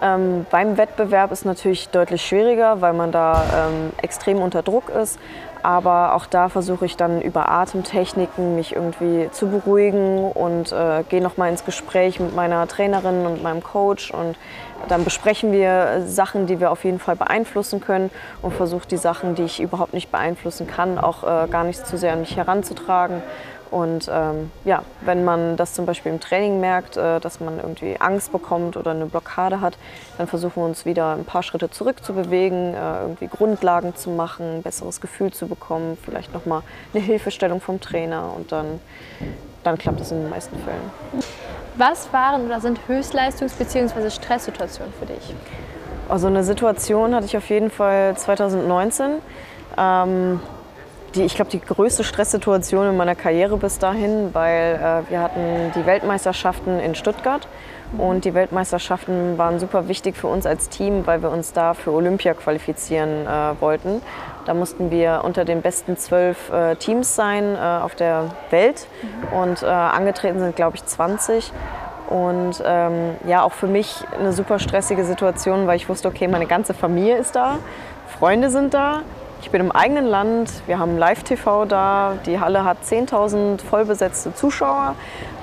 Ähm, 0.01 0.45
beim 0.49 0.75
Wettbewerb 0.77 1.31
ist 1.31 1.45
natürlich 1.45 1.89
deutlich 1.89 2.25
schwieriger, 2.25 2.81
weil 2.81 2.93
man 2.93 3.11
da 3.11 3.43
ähm, 3.55 3.91
extrem 4.01 4.41
unter 4.41 4.63
Druck 4.63 4.89
ist. 4.89 5.19
Aber 5.63 6.13
auch 6.13 6.25
da 6.25 6.49
versuche 6.49 6.85
ich 6.85 6.97
dann 6.97 7.21
über 7.21 7.49
Atemtechniken 7.49 8.55
mich 8.55 8.75
irgendwie 8.75 9.29
zu 9.31 9.47
beruhigen 9.47 10.29
und 10.31 10.73
äh, 10.73 11.03
gehe 11.07 11.21
nochmal 11.21 11.49
ins 11.49 11.63
Gespräch 11.63 12.19
mit 12.19 12.35
meiner 12.35 12.67
Trainerin 12.67 13.25
und 13.25 13.41
meinem 13.41 13.63
Coach 13.63 14.11
und 14.11 14.35
dann 14.89 15.05
besprechen 15.05 15.53
wir 15.53 16.03
Sachen, 16.05 16.47
die 16.47 16.59
wir 16.59 16.69
auf 16.69 16.83
jeden 16.83 16.99
Fall 16.99 17.15
beeinflussen 17.15 17.79
können 17.79 18.11
und 18.41 18.53
versuche 18.53 18.85
die 18.87 18.97
Sachen, 18.97 19.35
die 19.35 19.43
ich 19.43 19.61
überhaupt 19.61 19.93
nicht 19.93 20.11
beeinflussen 20.11 20.67
kann, 20.67 20.99
auch 20.99 21.23
äh, 21.23 21.47
gar 21.47 21.63
nicht 21.63 21.87
zu 21.87 21.97
sehr 21.97 22.11
an 22.11 22.19
mich 22.19 22.35
heranzutragen 22.35 23.23
und 23.73 24.07
ähm, 24.13 24.51
ja, 24.65 24.83
wenn 25.01 25.25
man 25.25 25.57
das 25.57 25.73
zum 25.73 25.87
Beispiel 25.87 26.11
im 26.11 26.19
Training 26.19 26.59
merkt, 26.59 26.95
äh, 26.95 27.19
dass 27.19 27.39
man 27.39 27.57
irgendwie 27.57 27.99
Angst 27.99 28.31
bekommt 28.31 28.77
oder 28.77 28.91
eine 28.91 29.07
Blockade 29.07 29.61
hat, 29.61 29.79
dann 30.19 30.27
versuchen 30.27 30.57
wir 30.57 30.65
uns 30.65 30.85
wieder 30.85 31.13
ein 31.13 31.25
paar 31.25 31.41
Schritte 31.41 31.71
zurückzubewegen, 31.71 32.75
äh, 32.75 33.01
irgendwie 33.01 33.25
Grundlagen 33.25 33.95
zu 33.95 34.11
machen, 34.11 34.57
ein 34.57 34.61
besseres 34.61 35.01
Gefühl 35.01 35.33
zu 35.33 35.47
bekommen, 35.47 35.97
vielleicht 36.05 36.35
nochmal 36.35 36.61
eine 36.93 37.03
Hilfestellung 37.03 37.61
vom 37.61 37.81
Trainer 37.81 38.31
und 38.35 38.51
dann, 38.51 38.79
dann 39.63 39.79
klappt 39.79 40.01
es 40.01 40.11
in 40.11 40.21
den 40.21 40.29
meisten 40.29 40.55
Fällen. 40.59 41.23
Was 41.75 42.13
waren 42.13 42.45
oder 42.45 42.61
sind 42.61 42.79
Höchstleistungs- 42.87 43.57
bzw. 43.57 44.11
Stresssituationen 44.11 44.93
für 44.99 45.07
dich? 45.07 45.33
Also 46.07 46.27
eine 46.27 46.43
Situation 46.43 47.15
hatte 47.15 47.25
ich 47.25 47.35
auf 47.35 47.49
jeden 47.49 47.71
Fall 47.71 48.15
2019. 48.15 49.13
Ähm, 49.79 50.39
die, 51.15 51.23
ich 51.23 51.35
glaube, 51.35 51.51
die 51.51 51.61
größte 51.61 52.03
Stresssituation 52.03 52.89
in 52.89 52.97
meiner 52.97 53.15
Karriere 53.15 53.57
bis 53.57 53.79
dahin, 53.79 54.33
weil 54.33 54.75
äh, 54.75 55.09
wir 55.09 55.21
hatten 55.21 55.71
die 55.75 55.85
Weltmeisterschaften 55.85 56.79
in 56.79 56.95
Stuttgart 56.95 57.47
und 57.97 58.25
die 58.25 58.33
Weltmeisterschaften 58.33 59.37
waren 59.37 59.59
super 59.59 59.87
wichtig 59.87 60.17
für 60.17 60.27
uns 60.27 60.45
als 60.45 60.69
Team, 60.69 61.05
weil 61.05 61.21
wir 61.21 61.29
uns 61.29 61.53
da 61.53 61.73
für 61.73 61.91
Olympia 61.91 62.33
qualifizieren 62.33 63.27
äh, 63.27 63.61
wollten. 63.61 64.01
Da 64.45 64.53
mussten 64.53 64.91
wir 64.91 65.21
unter 65.23 65.45
den 65.45 65.61
besten 65.61 65.95
zwölf 65.95 66.49
äh, 66.51 66.75
Teams 66.75 67.15
sein 67.15 67.55
äh, 67.55 67.59
auf 67.59 67.95
der 67.95 68.31
Welt 68.49 68.87
und 69.31 69.61
äh, 69.61 69.67
angetreten 69.67 70.39
sind, 70.39 70.55
glaube 70.55 70.77
ich, 70.77 70.85
20. 70.85 71.51
Und 72.09 72.61
ähm, 72.65 73.15
ja, 73.25 73.43
auch 73.43 73.53
für 73.53 73.67
mich 73.67 74.03
eine 74.19 74.33
super 74.33 74.59
stressige 74.59 75.05
Situation, 75.05 75.67
weil 75.67 75.77
ich 75.77 75.87
wusste, 75.87 76.07
okay, 76.07 76.27
meine 76.27 76.47
ganze 76.47 76.73
Familie 76.73 77.17
ist 77.17 77.35
da, 77.35 77.59
Freunde 78.19 78.49
sind 78.49 78.73
da, 78.73 79.01
ich 79.43 79.51
bin 79.51 79.59
im 79.59 79.73
eigenen 79.73 80.05
Land, 80.05 80.49
wir 80.67 80.79
haben 80.79 80.97
Live-TV 80.97 81.65
da, 81.65 82.13
die 82.25 82.39
Halle 82.39 82.63
hat 82.63 82.77
10.000 82.85 83.61
vollbesetzte 83.61 84.33
Zuschauer. 84.33 84.95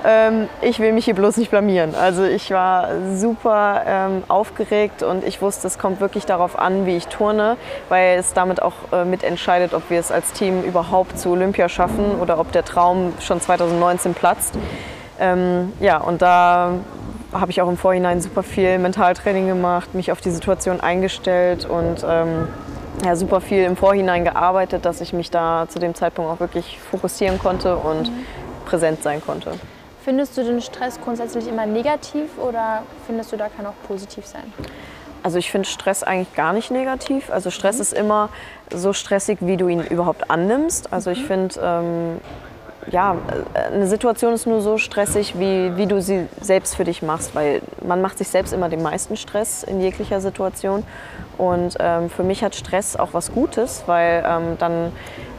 Ähm, 0.03 0.49
ich 0.61 0.79
will 0.79 0.91
mich 0.91 1.05
hier 1.05 1.13
bloß 1.13 1.37
nicht 1.37 1.51
blamieren. 1.51 1.93
Also 1.93 2.23
ich 2.23 2.49
war 2.49 2.89
super 3.15 3.83
ähm, 3.85 4.23
aufgeregt 4.27 5.03
und 5.03 5.23
ich 5.23 5.39
wusste, 5.43 5.67
es 5.67 5.77
kommt 5.77 6.01
wirklich 6.01 6.25
darauf 6.25 6.57
an, 6.57 6.87
wie 6.87 6.97
ich 6.97 7.07
turne, 7.07 7.57
weil 7.89 8.17
es 8.17 8.33
damit 8.33 8.63
auch 8.63 8.73
äh, 8.91 9.05
mitentscheidet, 9.05 9.75
ob 9.75 9.91
wir 9.91 9.99
es 9.99 10.11
als 10.11 10.33
Team 10.33 10.63
überhaupt 10.63 11.19
zu 11.19 11.29
Olympia 11.29 11.69
schaffen 11.69 12.19
oder 12.19 12.39
ob 12.39 12.51
der 12.51 12.65
Traum 12.65 13.13
schon 13.19 13.39
2019 13.39 14.15
platzt. 14.15 14.55
Ähm, 15.19 15.73
ja, 15.79 15.97
und 15.97 16.23
da 16.23 16.71
habe 17.31 17.51
ich 17.51 17.61
auch 17.61 17.69
im 17.69 17.77
Vorhinein 17.77 18.19
super 18.19 18.41
viel 18.41 18.79
Mentaltraining 18.79 19.47
gemacht, 19.47 19.93
mich 19.93 20.11
auf 20.11 20.21
die 20.21 20.31
Situation 20.31 20.81
eingestellt 20.81 21.65
und 21.65 22.03
ähm, 22.09 22.47
ja, 23.03 23.15
super 23.15 23.41
viel 23.41 23.63
im 23.63 23.75
Vorhinein 23.75 24.23
gearbeitet, 24.23 24.85
dass 24.85 25.01
ich 25.01 25.13
mich 25.13 25.31
da 25.31 25.65
zu 25.67 25.79
dem 25.79 25.95
Zeitpunkt 25.95 26.31
auch 26.31 26.39
wirklich 26.39 26.79
fokussieren 26.79 27.39
konnte 27.39 27.75
und 27.75 28.09
mhm. 28.09 28.25
präsent 28.65 29.03
sein 29.03 29.21
konnte. 29.21 29.53
Findest 30.03 30.37
du 30.37 30.43
den 30.43 30.61
Stress 30.61 30.99
grundsätzlich 30.99 31.47
immer 31.47 31.65
negativ 31.65 32.37
oder 32.37 32.83
findest 33.05 33.31
du, 33.31 33.37
da 33.37 33.49
kann 33.49 33.65
auch 33.65 33.87
positiv 33.87 34.25
sein? 34.25 34.51
Also 35.23 35.37
ich 35.37 35.51
finde 35.51 35.67
Stress 35.67 36.01
eigentlich 36.01 36.33
gar 36.33 36.53
nicht 36.53 36.71
negativ. 36.71 37.29
Also 37.29 37.51
Stress 37.51 37.75
mhm. 37.75 37.81
ist 37.81 37.93
immer 37.93 38.29
so 38.73 38.93
stressig, 38.93 39.39
wie 39.41 39.57
du 39.57 39.67
ihn 39.67 39.81
überhaupt 39.81 40.31
annimmst. 40.31 40.91
Also 40.91 41.11
ich 41.11 41.21
mhm. 41.21 41.25
finde, 41.25 41.59
ähm, 41.63 42.21
ja, 42.89 43.15
eine 43.53 43.87
Situation 43.87 44.33
ist 44.33 44.47
nur 44.47 44.61
so 44.61 44.77
stressig, 44.77 45.37
wie, 45.37 45.77
wie 45.77 45.85
du 45.85 46.01
sie 46.01 46.27
selbst 46.41 46.75
für 46.75 46.83
dich 46.83 47.03
machst, 47.03 47.35
weil 47.35 47.61
man 47.85 48.01
macht 48.01 48.17
sich 48.17 48.29
selbst 48.29 48.53
immer 48.53 48.69
den 48.69 48.81
meisten 48.81 49.17
Stress 49.17 49.63
in 49.63 49.81
jeglicher 49.81 50.19
Situation. 50.19 50.83
Und 51.37 51.75
ähm, 51.79 52.09
für 52.09 52.23
mich 52.23 52.43
hat 52.43 52.55
Stress 52.55 52.95
auch 52.95 53.09
was 53.13 53.31
Gutes, 53.31 53.83
weil 53.87 54.23
ähm, 54.27 54.57
dann 54.59 54.91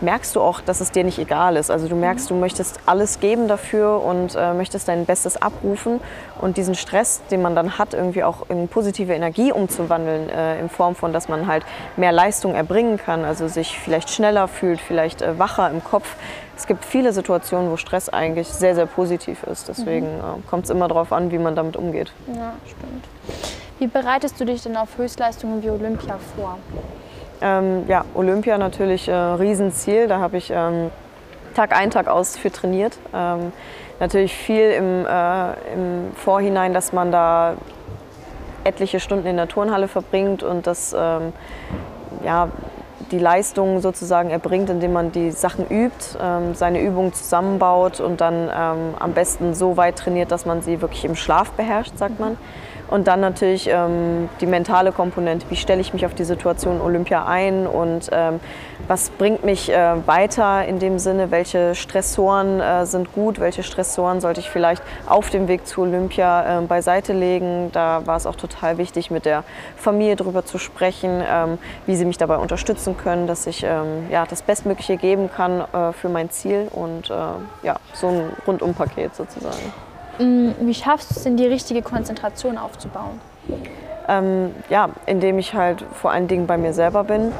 merkst 0.03 0.35
du 0.35 0.41
auch, 0.41 0.61
dass 0.61 0.81
es 0.81 0.91
dir 0.91 1.05
nicht 1.05 1.19
egal 1.19 1.57
ist. 1.57 1.71
Also 1.71 1.89
du 1.89 1.95
merkst, 1.95 2.29
du 2.29 2.35
möchtest 2.35 2.81
alles 2.87 3.21
geben 3.21 3.49
dafür 3.49 4.03
und 4.03 4.35
äh, 4.35 4.53
möchtest 4.53 4.89
dein 4.89 5.07
Bestes 5.07 5.41
abrufen 5.41 6.01
und 6.41 6.57
diesen 6.57 6.75
Stress, 6.75 7.23
den 7.31 7.41
man 7.41 7.55
dann 7.55 7.79
hat, 7.79 7.95
irgendwie 7.95 8.25
auch 8.25 8.49
in 8.49 8.69
positive 8.69 9.13
Energie 9.13 9.53
umzuwandeln, 9.53 10.29
äh, 10.29 10.59
in 10.59 10.69
Form 10.69 10.95
von, 10.95 11.13
dass 11.13 11.29
man 11.29 11.47
halt 11.47 11.65
mehr 11.97 12.13
Leistung 12.13 12.55
erbringen 12.55 12.99
kann, 12.99 13.25
also 13.25 13.47
sich 13.49 13.79
vielleicht 13.79 14.11
schneller 14.11 14.49
fühlt, 14.49 14.81
vielleicht 14.81 15.23
äh, 15.23 15.39
wacher 15.39 15.71
im 15.71 15.83
Kopf. 15.85 16.17
Es 16.57 16.67
gibt 16.67 16.85
viele 16.85 17.13
Situationen, 17.13 17.71
wo 17.71 17.77
Stress 17.77 18.09
eigentlich 18.09 18.49
sehr, 18.49 18.75
sehr 18.75 18.87
positiv 18.87 19.45
ist. 19.45 19.69
Deswegen 19.69 20.17
mhm. 20.17 20.21
Äh, 20.21 20.51
kommt 20.51 20.65
es 20.65 20.71
immer 20.71 20.89
darauf 20.89 21.13
an, 21.13 21.31
wie 21.31 21.39
man 21.39 21.55
damit 21.55 21.77
umgeht. 21.77 22.13
Ja, 22.29 22.55
stimmt. 22.67 23.62
Wie 23.79 23.87
bereitest 23.87 24.41
du 24.41 24.45
dich 24.45 24.62
denn 24.62 24.76
auf 24.76 24.97
Höchstleistungen 24.97 25.62
wie 25.62 25.71
Olympia 25.71 26.19
vor? 26.37 26.59
Ähm, 27.41 27.85
ja, 27.88 28.05
Olympia 28.14 28.57
natürlich 28.59 29.09
äh, 29.09 29.14
Riesenziel. 29.14 30.07
Da 30.07 30.21
habe 30.21 30.37
ich 30.37 30.50
ähm, 30.55 30.91
Tag 31.55 31.76
ein, 31.76 31.91
Tag 31.91 32.07
aus 32.09 32.37
für 32.37 32.50
trainiert. 32.50 32.99
Ähm, 33.12 33.52
natürlich 34.00 34.35
viel 34.35 34.71
im, 34.71 35.07
äh, 35.07 35.52
im, 35.75 36.12
Vorhinein, 36.14 36.73
dass 36.73 36.93
man 36.93 37.11
da 37.12 37.55
etliche 38.64 39.00
Stunden 39.00 39.26
in 39.26 39.37
der 39.37 39.49
Turnhalle 39.49 39.88
verbringt 39.88 40.43
und 40.43 40.67
das 40.67 40.95
ähm, 40.97 41.33
ja, 42.25 42.49
die 43.12 43.19
Leistung 43.19 43.81
sozusagen 43.81 44.31
erbringt, 44.31 44.71
indem 44.71 44.95
man 44.95 45.12
die 45.12 45.31
Sachen 45.31 45.66
übt, 45.69 46.19
ähm, 46.21 46.54
seine 46.54 46.81
Übungen 46.81 47.12
zusammenbaut 47.12 48.00
und 48.00 48.21
dann 48.21 48.50
ähm, 48.54 48.95
am 48.99 49.12
besten 49.12 49.54
so 49.54 49.76
weit 49.76 49.97
trainiert, 49.97 50.33
dass 50.33 50.47
man 50.47 50.62
sie 50.62 50.81
wirklich 50.81 51.04
im 51.04 51.14
Schlaf 51.14 51.52
beherrscht, 51.52 51.97
sagt 51.97 52.19
man. 52.19 52.37
Und 52.92 53.09
dann 53.09 53.21
natürlich 53.21 53.71
ähm, 53.73 54.28
die 54.42 54.47
mentale 54.47 54.92
Komponente, 54.92 55.47
wie 55.49 55.57
stelle 55.57 55.81
ich 55.81 55.95
mich 55.95 56.04
auf 56.04 56.12
die 56.12 56.25
Situation 56.25 56.78
Olympia 56.83 57.25
ein 57.25 57.66
und 57.66 58.11
ähm, 58.12 58.38
was 58.87 59.09
bringt 59.09 59.45
mich 59.45 59.73
äh, 59.73 60.07
weiter 60.07 60.66
in 60.66 60.78
dem 60.78 60.99
Sinne, 60.99 61.31
welche 61.31 61.75
Stressoren 61.75 62.61
äh, 62.61 62.85
sind 62.85 63.14
gut, 63.14 63.40
welche 63.40 63.62
Stressoren 63.62 64.21
sollte 64.21 64.40
ich 64.40 64.50
vielleicht 64.50 64.83
auf 65.07 65.31
dem 65.31 65.49
Weg 65.49 65.66
zu 65.66 65.81
Olympia 65.81 66.59
äh, 66.59 66.62
beiseite 66.66 67.14
legen. 67.14 67.71
Da 67.73 68.02
war 68.04 68.19
es 68.19 68.26
auch 68.26 68.37
total 68.37 68.76
wichtig, 68.76 69.11
mit 69.11 69.25
der 69.25 69.45
Familie 69.75 70.16
darüber 70.16 70.45
zu 70.45 70.59
sprechen, 70.59 71.23
ähm, 71.26 71.59
wie 71.87 71.97
sie 71.97 72.04
mich 72.04 72.19
dabei 72.19 72.37
unterstützen 72.37 72.95
können, 72.99 73.01
dass 73.04 73.47
ich 73.47 73.62
ähm, 73.62 74.09
ja, 74.11 74.25
das 74.26 74.42
Bestmögliche 74.42 74.97
geben 74.97 75.30
kann 75.35 75.61
äh, 75.61 75.92
für 75.92 76.09
mein 76.09 76.30
Ziel 76.30 76.68
und 76.73 77.11
äh, 77.11 77.14
ja, 77.62 77.76
so 77.92 78.09
ein 78.09 78.30
Rundumpaket 78.47 79.14
sozusagen. 79.14 79.73
Mm, 80.18 80.50
wie 80.61 80.75
schaffst 80.75 81.11
du 81.11 81.14
es 81.16 81.23
denn, 81.25 81.37
die 81.37 81.47
richtige 81.47 81.82
Konzentration 81.82 82.59
aufzubauen? 82.59 83.21
Ähm, 84.09 84.54
ja, 84.68 84.90
indem 85.06 85.38
ich 85.38 85.54
halt 85.54 85.85
vor 85.94 86.11
allen 86.11 86.28
Dingen 86.28 86.47
bei 86.47 86.56
mir 86.56 86.73
selber 86.73 87.04
bin. 87.04 87.32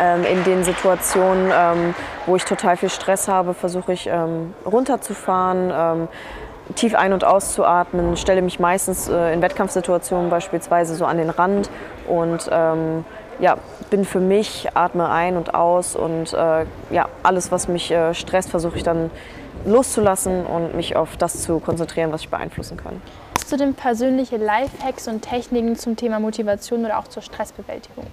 Ähm, 0.00 0.24
in 0.24 0.44
den 0.44 0.64
Situationen, 0.64 1.50
ähm, 1.54 1.94
wo 2.26 2.36
ich 2.36 2.44
total 2.44 2.76
viel 2.76 2.90
Stress 2.90 3.28
habe, 3.28 3.54
versuche 3.54 3.92
ich 3.92 4.06
ähm, 4.06 4.54
runterzufahren, 4.64 5.72
ähm, 5.74 6.08
tief 6.74 6.94
ein- 6.94 7.12
und 7.12 7.24
auszuatmen, 7.24 8.16
stelle 8.16 8.42
mich 8.42 8.58
meistens 8.58 9.08
äh, 9.08 9.32
in 9.32 9.40
Wettkampfsituationen 9.40 10.28
beispielsweise 10.28 10.94
so 10.96 11.04
an 11.04 11.16
den 11.16 11.30
Rand 11.30 11.70
und 12.08 12.48
ähm, 12.50 13.04
ja, 13.38 13.56
bin 13.90 14.04
für 14.04 14.20
mich, 14.20 14.68
atme 14.74 15.08
ein 15.08 15.36
und 15.36 15.54
aus 15.54 15.96
und 15.96 16.32
äh, 16.32 16.66
ja, 16.90 17.08
alles, 17.22 17.52
was 17.52 17.68
mich 17.68 17.90
äh, 17.90 18.14
stresst, 18.14 18.50
versuche 18.50 18.76
ich 18.76 18.82
dann 18.82 19.10
loszulassen 19.64 20.46
und 20.46 20.74
mich 20.74 20.96
auf 20.96 21.16
das 21.16 21.42
zu 21.42 21.58
konzentrieren, 21.58 22.12
was 22.12 22.22
ich 22.22 22.28
beeinflussen 22.28 22.76
kann. 22.76 23.00
Hast 23.36 23.52
du 23.52 23.56
denn 23.56 23.74
persönliche 23.74 24.36
Lifehacks 24.36 25.08
und 25.08 25.22
Techniken 25.22 25.76
zum 25.76 25.96
Thema 25.96 26.20
Motivation 26.20 26.84
oder 26.84 26.98
auch 26.98 27.08
zur 27.08 27.22
Stressbewältigung? 27.22 28.06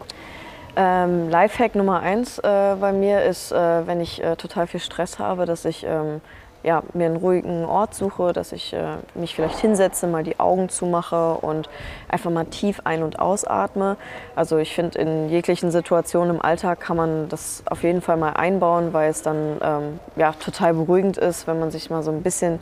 Ähm, 0.75 1.29
Lifehack 1.29 1.75
Nummer 1.75 1.99
eins 1.99 2.39
äh, 2.39 2.75
bei 2.79 2.91
mir 2.91 3.23
ist, 3.23 3.51
äh, 3.51 3.87
wenn 3.87 4.01
ich 4.01 4.23
äh, 4.23 4.35
total 4.35 4.65
viel 4.65 4.79
Stress 4.79 5.19
habe, 5.19 5.45
dass 5.45 5.65
ich 5.65 5.85
ähm, 5.87 6.21
ja, 6.63 6.81
mir 6.93 7.07
einen 7.07 7.17
ruhigen 7.17 7.65
Ort 7.65 7.93
suche, 7.93 8.31
dass 8.33 8.53
ich 8.53 8.73
äh, 8.73 8.97
mich 9.15 9.35
vielleicht 9.35 9.59
hinsetze, 9.59 10.07
mal 10.07 10.23
die 10.23 10.39
Augen 10.39 10.69
zumache 10.69 11.35
und 11.35 11.69
einfach 12.07 12.31
mal 12.31 12.45
tief 12.45 12.81
ein- 12.85 13.03
und 13.03 13.19
ausatme. 13.19 13.97
Also 14.35 14.57
ich 14.57 14.73
finde, 14.73 14.97
in 14.99 15.29
jeglichen 15.29 15.71
Situationen 15.71 16.35
im 16.35 16.41
Alltag 16.41 16.79
kann 16.79 16.97
man 16.97 17.29
das 17.29 17.63
auf 17.65 17.83
jeden 17.83 18.01
Fall 18.01 18.17
mal 18.17 18.31
einbauen, 18.31 18.93
weil 18.93 19.11
es 19.11 19.21
dann 19.21 19.57
ähm, 19.61 19.99
ja, 20.15 20.31
total 20.33 20.73
beruhigend 20.73 21.17
ist, 21.17 21.47
wenn 21.47 21.59
man 21.59 21.69
sich 21.69 21.89
mal 21.89 22.01
so 22.01 22.11
ein 22.11 22.23
bisschen 22.23 22.59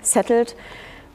settelt. 0.00 0.56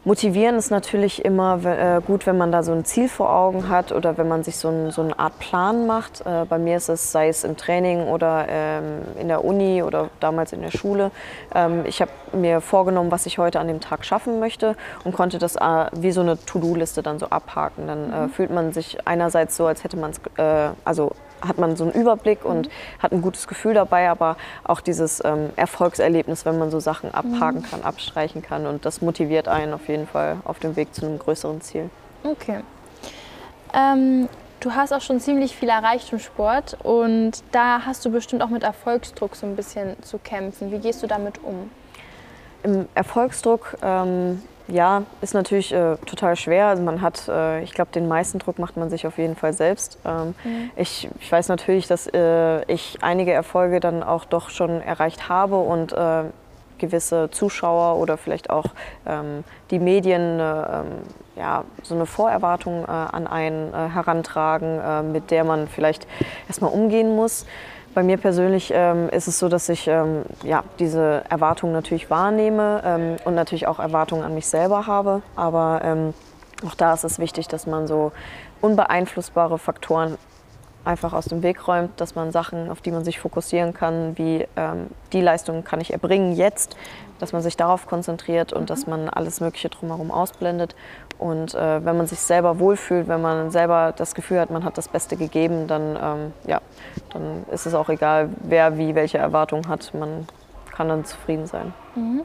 Motivieren 0.07 0.55
ist 0.55 0.71
natürlich 0.71 1.25
immer 1.25 1.59
äh, 1.65 1.99
gut, 1.99 2.27
wenn 2.27 2.37
man 2.37 2.49
da 2.49 2.63
so 2.63 2.71
ein 2.71 2.85
Ziel 2.85 3.09
vor 3.09 3.29
Augen 3.29 3.67
hat 3.67 3.91
oder 3.91 4.17
wenn 4.17 4.29
man 4.29 4.41
sich 4.41 4.55
so, 4.55 4.69
ein, 4.69 4.89
so 4.89 5.01
eine 5.01 5.19
Art 5.19 5.37
Plan 5.37 5.85
macht. 5.85 6.21
Äh, 6.21 6.45
bei 6.47 6.57
mir 6.57 6.77
ist 6.77 6.87
es, 6.87 7.11
sei 7.11 7.27
es 7.27 7.43
im 7.43 7.57
Training 7.57 8.07
oder 8.07 8.45
ähm, 8.47 9.01
in 9.19 9.27
der 9.27 9.43
Uni 9.43 9.83
oder 9.83 10.09
damals 10.21 10.53
in 10.53 10.61
der 10.61 10.71
Schule. 10.71 11.11
Ähm, 11.53 11.83
ich 11.85 11.99
habe 11.99 12.11
mir 12.31 12.61
vorgenommen, 12.61 13.11
was 13.11 13.25
ich 13.25 13.37
heute 13.37 13.59
an 13.59 13.67
dem 13.67 13.81
Tag 13.81 14.05
schaffen 14.05 14.39
möchte 14.39 14.77
und 15.03 15.13
konnte 15.13 15.39
das 15.39 15.57
äh, 15.57 15.87
wie 15.91 16.13
so 16.13 16.21
eine 16.21 16.37
To-Do-Liste 16.37 17.03
dann 17.03 17.19
so 17.19 17.25
abhaken. 17.25 17.87
Dann 17.87 18.27
mhm. 18.27 18.29
fühlt 18.29 18.49
man 18.49 18.71
sich 18.71 19.05
einerseits 19.05 19.57
so, 19.57 19.65
als 19.65 19.83
hätte 19.83 19.97
man 19.97 20.11
es, 20.11 20.21
also 20.85 21.11
hat 21.41 21.57
man 21.57 21.75
so 21.75 21.83
einen 21.83 21.93
Überblick 21.93 22.45
und 22.45 22.67
mhm. 22.67 22.71
hat 22.99 23.11
ein 23.11 23.21
gutes 23.21 23.47
Gefühl 23.47 23.73
dabei, 23.73 24.09
aber 24.09 24.37
auch 24.63 24.81
dieses 24.81 25.23
ähm, 25.23 25.49
Erfolgserlebnis, 25.55 26.45
wenn 26.45 26.57
man 26.57 26.71
so 26.71 26.79
Sachen 26.79 27.13
abhaken 27.13 27.61
mhm. 27.61 27.63
kann, 27.63 27.81
abstreichen 27.83 28.41
kann 28.41 28.65
und 28.65 28.85
das 28.85 29.01
motiviert 29.01 29.47
einen 29.47 29.73
auf 29.73 29.87
jeden 29.87 30.07
Fall 30.07 30.37
auf 30.45 30.59
dem 30.59 30.75
Weg 30.75 30.93
zu 30.93 31.05
einem 31.05 31.19
größeren 31.19 31.61
Ziel. 31.61 31.89
Okay. 32.23 32.61
Ähm, 33.73 34.29
du 34.59 34.73
hast 34.73 34.93
auch 34.93 35.01
schon 35.01 35.19
ziemlich 35.19 35.55
viel 35.55 35.69
erreicht 35.69 36.11
im 36.11 36.19
Sport 36.19 36.77
und 36.83 37.43
da 37.51 37.85
hast 37.85 38.05
du 38.05 38.11
bestimmt 38.11 38.41
auch 38.41 38.49
mit 38.49 38.63
Erfolgsdruck 38.63 39.35
so 39.35 39.45
ein 39.45 39.55
bisschen 39.55 40.01
zu 40.01 40.17
kämpfen. 40.17 40.71
Wie 40.71 40.79
gehst 40.79 41.03
du 41.03 41.07
damit 41.07 41.43
um? 41.43 41.69
Im 42.63 42.87
Erfolgsdruck 42.95 43.77
ähm, 43.81 44.41
ja, 44.67 45.03
ist 45.21 45.33
natürlich 45.33 45.73
äh, 45.73 45.95
total 46.05 46.35
schwer. 46.35 46.67
Also 46.67 46.83
man 46.83 47.01
hat, 47.01 47.27
äh, 47.27 47.63
ich 47.63 47.73
glaube, 47.73 47.91
den 47.91 48.07
meisten 48.07 48.39
Druck 48.39 48.59
macht 48.59 48.77
man 48.77 48.89
sich 48.89 49.07
auf 49.07 49.17
jeden 49.17 49.35
Fall 49.35 49.53
selbst. 49.53 49.97
Ähm, 50.05 50.35
mhm. 50.43 50.71
ich, 50.75 51.09
ich, 51.19 51.31
weiß 51.31 51.47
natürlich, 51.47 51.87
dass 51.87 52.07
äh, 52.07 52.63
ich 52.71 52.97
einige 53.01 53.31
Erfolge 53.31 53.79
dann 53.79 54.03
auch 54.03 54.25
doch 54.25 54.49
schon 54.49 54.81
erreicht 54.81 55.29
habe 55.29 55.57
und 55.57 55.93
äh, 55.93 56.23
gewisse 56.79 57.29
Zuschauer 57.31 57.97
oder 57.97 58.17
vielleicht 58.17 58.49
auch 58.49 58.65
ähm, 59.05 59.43
die 59.71 59.79
Medien 59.79 60.39
ähm, 60.39 60.85
ja, 61.35 61.63
so 61.81 61.95
eine 61.95 62.05
Vorerwartung 62.05 62.83
äh, 62.83 62.87
an 62.87 63.25
einen 63.25 63.73
äh, 63.73 63.89
herantragen, 63.89 65.11
mit 65.11 65.31
der 65.31 65.43
man 65.43 65.67
vielleicht 65.67 66.07
erstmal 66.47 66.71
umgehen 66.71 67.15
muss. 67.15 67.45
Bei 67.97 68.03
mir 68.03 68.17
persönlich 68.17 68.71
ähm, 68.75 69.09
ist 69.09 69.27
es 69.27 69.39
so, 69.39 69.49
dass 69.49 69.69
ich 69.69 69.87
ähm, 69.87 70.21
ja, 70.43 70.63
diese 70.77 71.23
Erwartungen 71.29 71.73
natürlich 71.73 72.11
wahrnehme 72.11 72.83
ähm, 72.85 73.15
und 73.25 73.33
natürlich 73.33 73.65
auch 73.65 73.79
Erwartungen 73.79 74.21
an 74.21 74.35
mich 74.35 74.45
selber 74.45 74.85
habe. 74.85 75.23
Aber 75.35 75.81
ähm, 75.83 76.13
auch 76.63 76.75
da 76.75 76.93
ist 76.93 77.03
es 77.05 77.17
wichtig, 77.17 77.47
dass 77.47 77.65
man 77.65 77.87
so 77.87 78.11
unbeeinflussbare 78.61 79.57
Faktoren 79.57 80.19
einfach 80.87 81.13
aus 81.13 81.25
dem 81.25 81.43
Weg 81.43 81.67
räumt, 81.67 81.99
dass 82.01 82.15
man 82.15 82.31
Sachen, 82.31 82.69
auf 82.71 82.81
die 82.81 82.91
man 82.91 83.03
sich 83.03 83.19
fokussieren 83.19 83.73
kann, 83.73 84.17
wie 84.17 84.47
ähm, 84.55 84.87
die 85.13 85.21
Leistung 85.21 85.63
kann 85.63 85.81
ich 85.81 85.93
erbringen 85.93 86.31
jetzt, 86.33 86.75
dass 87.19 87.33
man 87.33 87.41
sich 87.41 87.57
darauf 87.57 87.85
konzentriert 87.85 88.53
und 88.53 88.63
mhm. 88.63 88.65
dass 88.67 88.87
man 88.87 89.09
alles 89.09 89.41
Mögliche 89.41 89.69
drumherum 89.69 90.11
ausblendet 90.11 90.75
und 91.19 91.55
äh, 91.55 91.83
wenn 91.83 91.97
man 91.97 92.07
sich 92.07 92.19
selber 92.19 92.59
wohlfühlt, 92.59 93.07
wenn 93.07 93.21
man 93.21 93.49
selber 93.49 93.93
das 93.95 94.13
Gefühl 94.13 94.39
hat, 94.39 94.49
man 94.51 94.63
hat 94.63 94.77
das 94.77 94.87
Beste 94.87 95.17
gegeben, 95.17 95.67
dann, 95.67 95.97
ähm, 96.01 96.33
ja, 96.45 96.61
dann 97.11 97.45
ist 97.51 97.65
es 97.65 97.73
auch 97.73 97.89
egal, 97.89 98.29
wer 98.41 98.77
wie 98.77 98.93
welche 98.93 99.17
Erwartungen 99.17 99.67
hat. 99.67 99.93
Man 99.93 100.27
kann 100.71 100.89
dann 100.89 101.05
zufrieden 101.05 101.47
sein. 101.47 101.73
Mhm. 101.95 102.21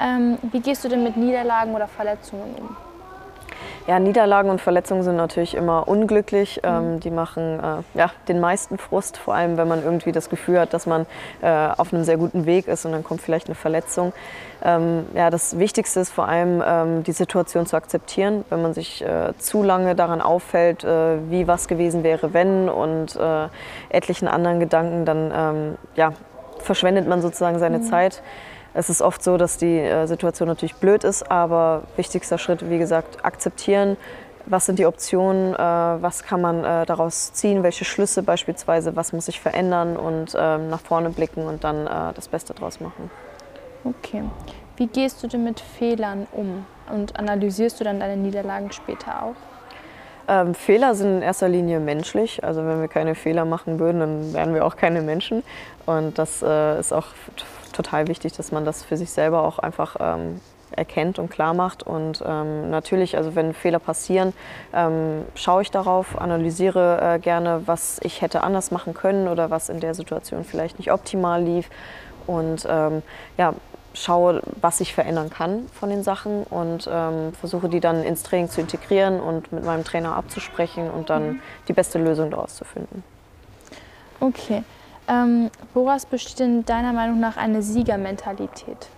Ähm, 0.00 0.38
wie 0.52 0.60
gehst 0.60 0.84
du 0.84 0.88
denn 0.88 1.02
mit 1.02 1.16
Niederlagen 1.16 1.74
oder 1.74 1.88
Verletzungen 1.88 2.54
um? 2.58 2.87
Ja, 3.86 3.98
Niederlagen 3.98 4.50
und 4.50 4.60
Verletzungen 4.60 5.02
sind 5.02 5.16
natürlich 5.16 5.54
immer 5.54 5.88
unglücklich. 5.88 6.60
Mhm. 6.62 6.68
Ähm, 6.68 7.00
die 7.00 7.10
machen 7.10 7.60
äh, 7.60 7.98
ja, 7.98 8.10
den 8.28 8.40
meisten 8.40 8.78
Frust, 8.78 9.16
vor 9.16 9.34
allem 9.34 9.56
wenn 9.56 9.68
man 9.68 9.82
irgendwie 9.82 10.12
das 10.12 10.28
Gefühl 10.28 10.60
hat, 10.60 10.74
dass 10.74 10.86
man 10.86 11.06
äh, 11.40 11.48
auf 11.48 11.92
einem 11.92 12.04
sehr 12.04 12.16
guten 12.16 12.46
Weg 12.46 12.68
ist 12.68 12.84
und 12.84 12.92
dann 12.92 13.04
kommt 13.04 13.20
vielleicht 13.20 13.46
eine 13.46 13.54
Verletzung. 13.54 14.12
Ähm, 14.62 15.06
ja, 15.14 15.30
das 15.30 15.58
Wichtigste 15.58 16.00
ist 16.00 16.10
vor 16.10 16.28
allem, 16.28 16.62
ähm, 16.66 17.02
die 17.04 17.12
Situation 17.12 17.66
zu 17.66 17.76
akzeptieren. 17.76 18.44
Wenn 18.50 18.62
man 18.62 18.74
sich 18.74 19.04
äh, 19.04 19.32
zu 19.38 19.62
lange 19.62 19.94
daran 19.94 20.20
auffällt, 20.20 20.84
äh, 20.84 21.30
wie 21.30 21.46
was 21.46 21.68
gewesen 21.68 22.02
wäre, 22.02 22.32
wenn 22.34 22.68
und 22.68 23.16
äh, 23.16 23.46
etlichen 23.88 24.28
anderen 24.28 24.60
Gedanken, 24.60 25.04
dann 25.04 25.32
ähm, 25.34 25.78
ja, 25.94 26.12
verschwendet 26.58 27.08
man 27.08 27.22
sozusagen 27.22 27.58
seine 27.58 27.78
mhm. 27.78 27.84
Zeit. 27.84 28.22
Es 28.78 28.88
ist 28.88 29.02
oft 29.02 29.24
so, 29.24 29.36
dass 29.36 29.56
die 29.56 29.76
äh, 29.76 30.06
Situation 30.06 30.46
natürlich 30.46 30.76
blöd 30.76 31.02
ist, 31.02 31.32
aber 31.32 31.82
wichtigster 31.96 32.38
Schritt, 32.38 32.70
wie 32.70 32.78
gesagt, 32.78 33.24
akzeptieren. 33.24 33.96
Was 34.46 34.66
sind 34.66 34.78
die 34.78 34.86
Optionen? 34.86 35.52
Äh, 35.52 35.58
was 35.58 36.22
kann 36.22 36.40
man 36.40 36.62
äh, 36.62 36.86
daraus 36.86 37.32
ziehen? 37.32 37.64
Welche 37.64 37.84
Schlüsse 37.84 38.22
beispielsweise? 38.22 38.94
Was 38.94 39.12
muss 39.12 39.26
sich 39.26 39.40
verändern? 39.40 39.96
Und 39.96 40.36
ähm, 40.38 40.70
nach 40.70 40.78
vorne 40.78 41.10
blicken 41.10 41.44
und 41.44 41.64
dann 41.64 41.86
das 42.14 42.28
Beste 42.28 42.54
daraus 42.54 42.78
machen. 42.78 43.10
Okay. 43.82 44.22
Wie 44.76 44.86
gehst 44.86 45.24
du 45.24 45.26
denn 45.26 45.42
mit 45.42 45.58
Fehlern 45.58 46.28
um 46.30 46.64
und 46.94 47.18
analysierst 47.18 47.80
du 47.80 47.84
dann 47.84 47.98
deine 47.98 48.16
Niederlagen 48.16 48.70
später 48.70 49.24
auch? 49.24 49.34
Ähm, 50.28 50.54
Fehler 50.54 50.94
sind 50.94 51.16
in 51.16 51.22
erster 51.22 51.48
Linie 51.48 51.80
menschlich. 51.80 52.44
Also 52.44 52.64
wenn 52.64 52.80
wir 52.80 52.88
keine 52.88 53.16
Fehler 53.16 53.44
machen 53.44 53.80
würden, 53.80 53.98
dann 53.98 54.34
wären 54.34 54.54
wir 54.54 54.64
auch 54.64 54.76
keine 54.76 55.00
Menschen. 55.00 55.42
Und 55.84 56.18
das 56.18 56.42
äh, 56.42 56.78
ist 56.78 56.92
auch 56.92 57.06
total 57.78 58.08
wichtig, 58.08 58.32
dass 58.32 58.52
man 58.52 58.64
das 58.64 58.82
für 58.82 58.96
sich 58.96 59.10
selber 59.10 59.44
auch 59.44 59.58
einfach 59.58 59.96
ähm, 60.00 60.40
erkennt 60.72 61.18
und 61.18 61.30
klar 61.30 61.54
macht. 61.54 61.82
Und 61.82 62.22
ähm, 62.26 62.70
natürlich, 62.70 63.16
also 63.16 63.34
wenn 63.34 63.54
Fehler 63.54 63.78
passieren, 63.78 64.32
ähm, 64.74 65.24
schaue 65.34 65.62
ich 65.62 65.70
darauf, 65.70 66.20
analysiere 66.20 67.00
äh, 67.00 67.18
gerne, 67.18 67.62
was 67.66 68.00
ich 68.02 68.20
hätte 68.20 68.42
anders 68.42 68.70
machen 68.70 68.94
können 68.94 69.28
oder 69.28 69.50
was 69.50 69.68
in 69.68 69.80
der 69.80 69.94
Situation 69.94 70.44
vielleicht 70.44 70.78
nicht 70.78 70.92
optimal 70.92 71.42
lief. 71.42 71.70
Und 72.26 72.66
ähm, 72.68 73.02
ja, 73.36 73.54
schaue, 73.94 74.42
was 74.60 74.80
ich 74.80 74.92
verändern 74.92 75.30
kann 75.30 75.68
von 75.72 75.88
den 75.88 76.02
Sachen 76.02 76.42
und 76.44 76.88
ähm, 76.92 77.32
versuche 77.32 77.68
die 77.68 77.80
dann 77.80 78.02
ins 78.02 78.22
Training 78.22 78.50
zu 78.50 78.60
integrieren 78.60 79.20
und 79.20 79.52
mit 79.52 79.64
meinem 79.64 79.84
Trainer 79.84 80.14
abzusprechen 80.14 80.90
und 80.90 81.10
dann 81.10 81.28
mhm. 81.28 81.40
die 81.68 81.72
beste 81.72 81.98
Lösung 81.98 82.30
daraus 82.30 82.56
zu 82.56 82.64
finden. 82.64 83.02
Okay. 84.20 84.62
Ähm, 85.08 85.50
woraus 85.74 86.06
besteht 86.06 86.40
denn 86.40 86.64
deiner 86.64 86.92
Meinung 86.92 87.18
nach 87.18 87.36
eine 87.36 87.62
Siegermentalität? 87.62 88.88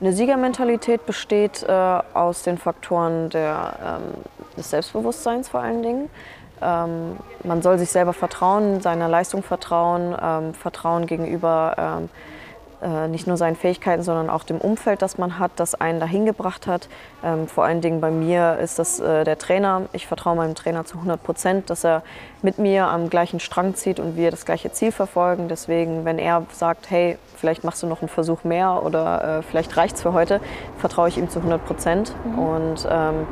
Eine 0.00 0.12
Siegermentalität 0.12 1.04
besteht 1.06 1.64
äh, 1.64 1.72
aus 1.72 2.44
den 2.44 2.56
Faktoren 2.56 3.30
der, 3.30 3.72
ähm, 3.84 4.24
des 4.56 4.70
Selbstbewusstseins 4.70 5.48
vor 5.48 5.60
allen 5.60 5.82
Dingen. 5.82 6.10
Ähm, 6.62 7.16
man 7.42 7.62
soll 7.62 7.78
sich 7.78 7.90
selber 7.90 8.12
vertrauen, 8.12 8.80
seiner 8.80 9.08
Leistung 9.08 9.42
vertrauen, 9.42 10.16
ähm, 10.20 10.54
Vertrauen 10.54 11.06
gegenüber 11.06 11.74
ähm, 11.76 12.08
äh, 12.82 13.08
nicht 13.08 13.26
nur 13.26 13.36
seinen 13.36 13.56
Fähigkeiten, 13.56 14.02
sondern 14.02 14.30
auch 14.30 14.44
dem 14.44 14.58
Umfeld, 14.58 15.02
das 15.02 15.18
man 15.18 15.38
hat, 15.38 15.52
das 15.56 15.74
einen 15.74 16.00
dahin 16.00 16.24
gebracht 16.26 16.66
hat. 16.66 16.88
Ähm, 17.24 17.48
vor 17.48 17.64
allen 17.64 17.80
Dingen 17.80 18.00
bei 18.00 18.10
mir 18.10 18.58
ist 18.58 18.78
das 18.78 19.00
äh, 19.00 19.24
der 19.24 19.38
Trainer. 19.38 19.82
Ich 19.92 20.06
vertraue 20.06 20.36
meinem 20.36 20.54
Trainer 20.54 20.84
zu 20.84 20.96
100 20.96 21.22
Prozent, 21.22 21.70
dass 21.70 21.84
er 21.84 22.02
mit 22.42 22.58
mir 22.58 22.86
am 22.86 23.10
gleichen 23.10 23.40
Strang 23.40 23.74
zieht 23.74 23.98
und 24.00 24.16
wir 24.16 24.30
das 24.30 24.44
gleiche 24.44 24.70
Ziel 24.72 24.92
verfolgen. 24.92 25.48
Deswegen, 25.48 26.04
wenn 26.04 26.18
er 26.18 26.44
sagt, 26.52 26.90
hey, 26.90 27.18
vielleicht 27.36 27.64
machst 27.64 27.82
du 27.82 27.86
noch 27.86 28.00
einen 28.00 28.08
Versuch 28.08 28.44
mehr 28.44 28.82
oder 28.84 29.38
äh, 29.38 29.42
vielleicht 29.42 29.76
reicht 29.76 29.96
es 29.96 30.02
für 30.02 30.12
heute, 30.12 30.40
vertraue 30.78 31.08
ich 31.08 31.18
ihm 31.18 31.28
zu 31.28 31.38
100 31.40 31.64
Prozent. 31.64 32.14
Mhm. 32.24 32.38
Und 32.38 32.88
ähm, 32.90 33.26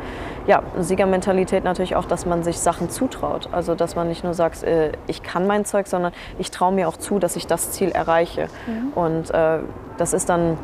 ja, 0.46 0.62
Siegermentalität 0.78 1.64
natürlich 1.64 1.96
auch, 1.96 2.04
dass 2.04 2.26
man 2.26 2.42
sich 2.42 2.58
Sachen 2.58 2.88
zutraut. 2.90 3.48
Also 3.52 3.74
dass 3.74 3.96
man 3.96 4.08
nicht 4.08 4.24
nur 4.24 4.34
sagt, 4.34 4.62
äh, 4.62 4.92
ich 5.06 5.22
kann 5.22 5.46
mein 5.46 5.64
Zeug, 5.64 5.86
sondern 5.86 6.12
ich 6.38 6.50
traue 6.50 6.72
mir 6.72 6.88
auch 6.88 6.96
zu, 6.96 7.18
dass 7.18 7.36
ich 7.36 7.46
das 7.46 7.72
Ziel 7.72 7.90
erreiche. 7.90 8.48
Mhm. 8.66 8.92
Und 8.94 9.30
äh, 9.30 9.58
das 9.98 10.12
ist 10.12 10.28
dann 10.28 10.56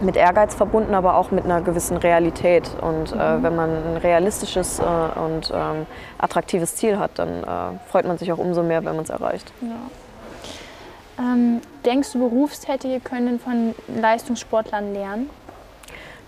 mit 0.00 0.16
Ehrgeiz 0.16 0.54
verbunden, 0.54 0.94
aber 0.94 1.16
auch 1.16 1.30
mit 1.30 1.44
einer 1.44 1.60
gewissen 1.60 1.96
Realität. 1.96 2.68
Und 2.80 3.12
äh, 3.12 3.36
mhm. 3.36 3.42
wenn 3.42 3.56
man 3.56 3.70
ein 3.70 3.96
realistisches 3.98 4.80
äh, 4.80 4.82
und 4.82 5.52
ähm, 5.54 5.86
attraktives 6.18 6.76
Ziel 6.76 6.98
hat, 6.98 7.12
dann 7.18 7.44
äh, 7.44 7.78
freut 7.90 8.06
man 8.06 8.18
sich 8.18 8.32
auch 8.32 8.38
umso 8.38 8.62
mehr, 8.62 8.84
wenn 8.84 8.96
man 8.96 9.04
es 9.04 9.10
erreicht. 9.10 9.52
Ja. 9.60 9.76
Ähm, 11.20 11.60
denkst 11.84 12.12
du, 12.12 12.18
Berufstätige 12.18 13.00
können 13.00 13.38
von 13.38 13.74
Leistungssportlern 14.00 14.94
lernen? 14.94 15.28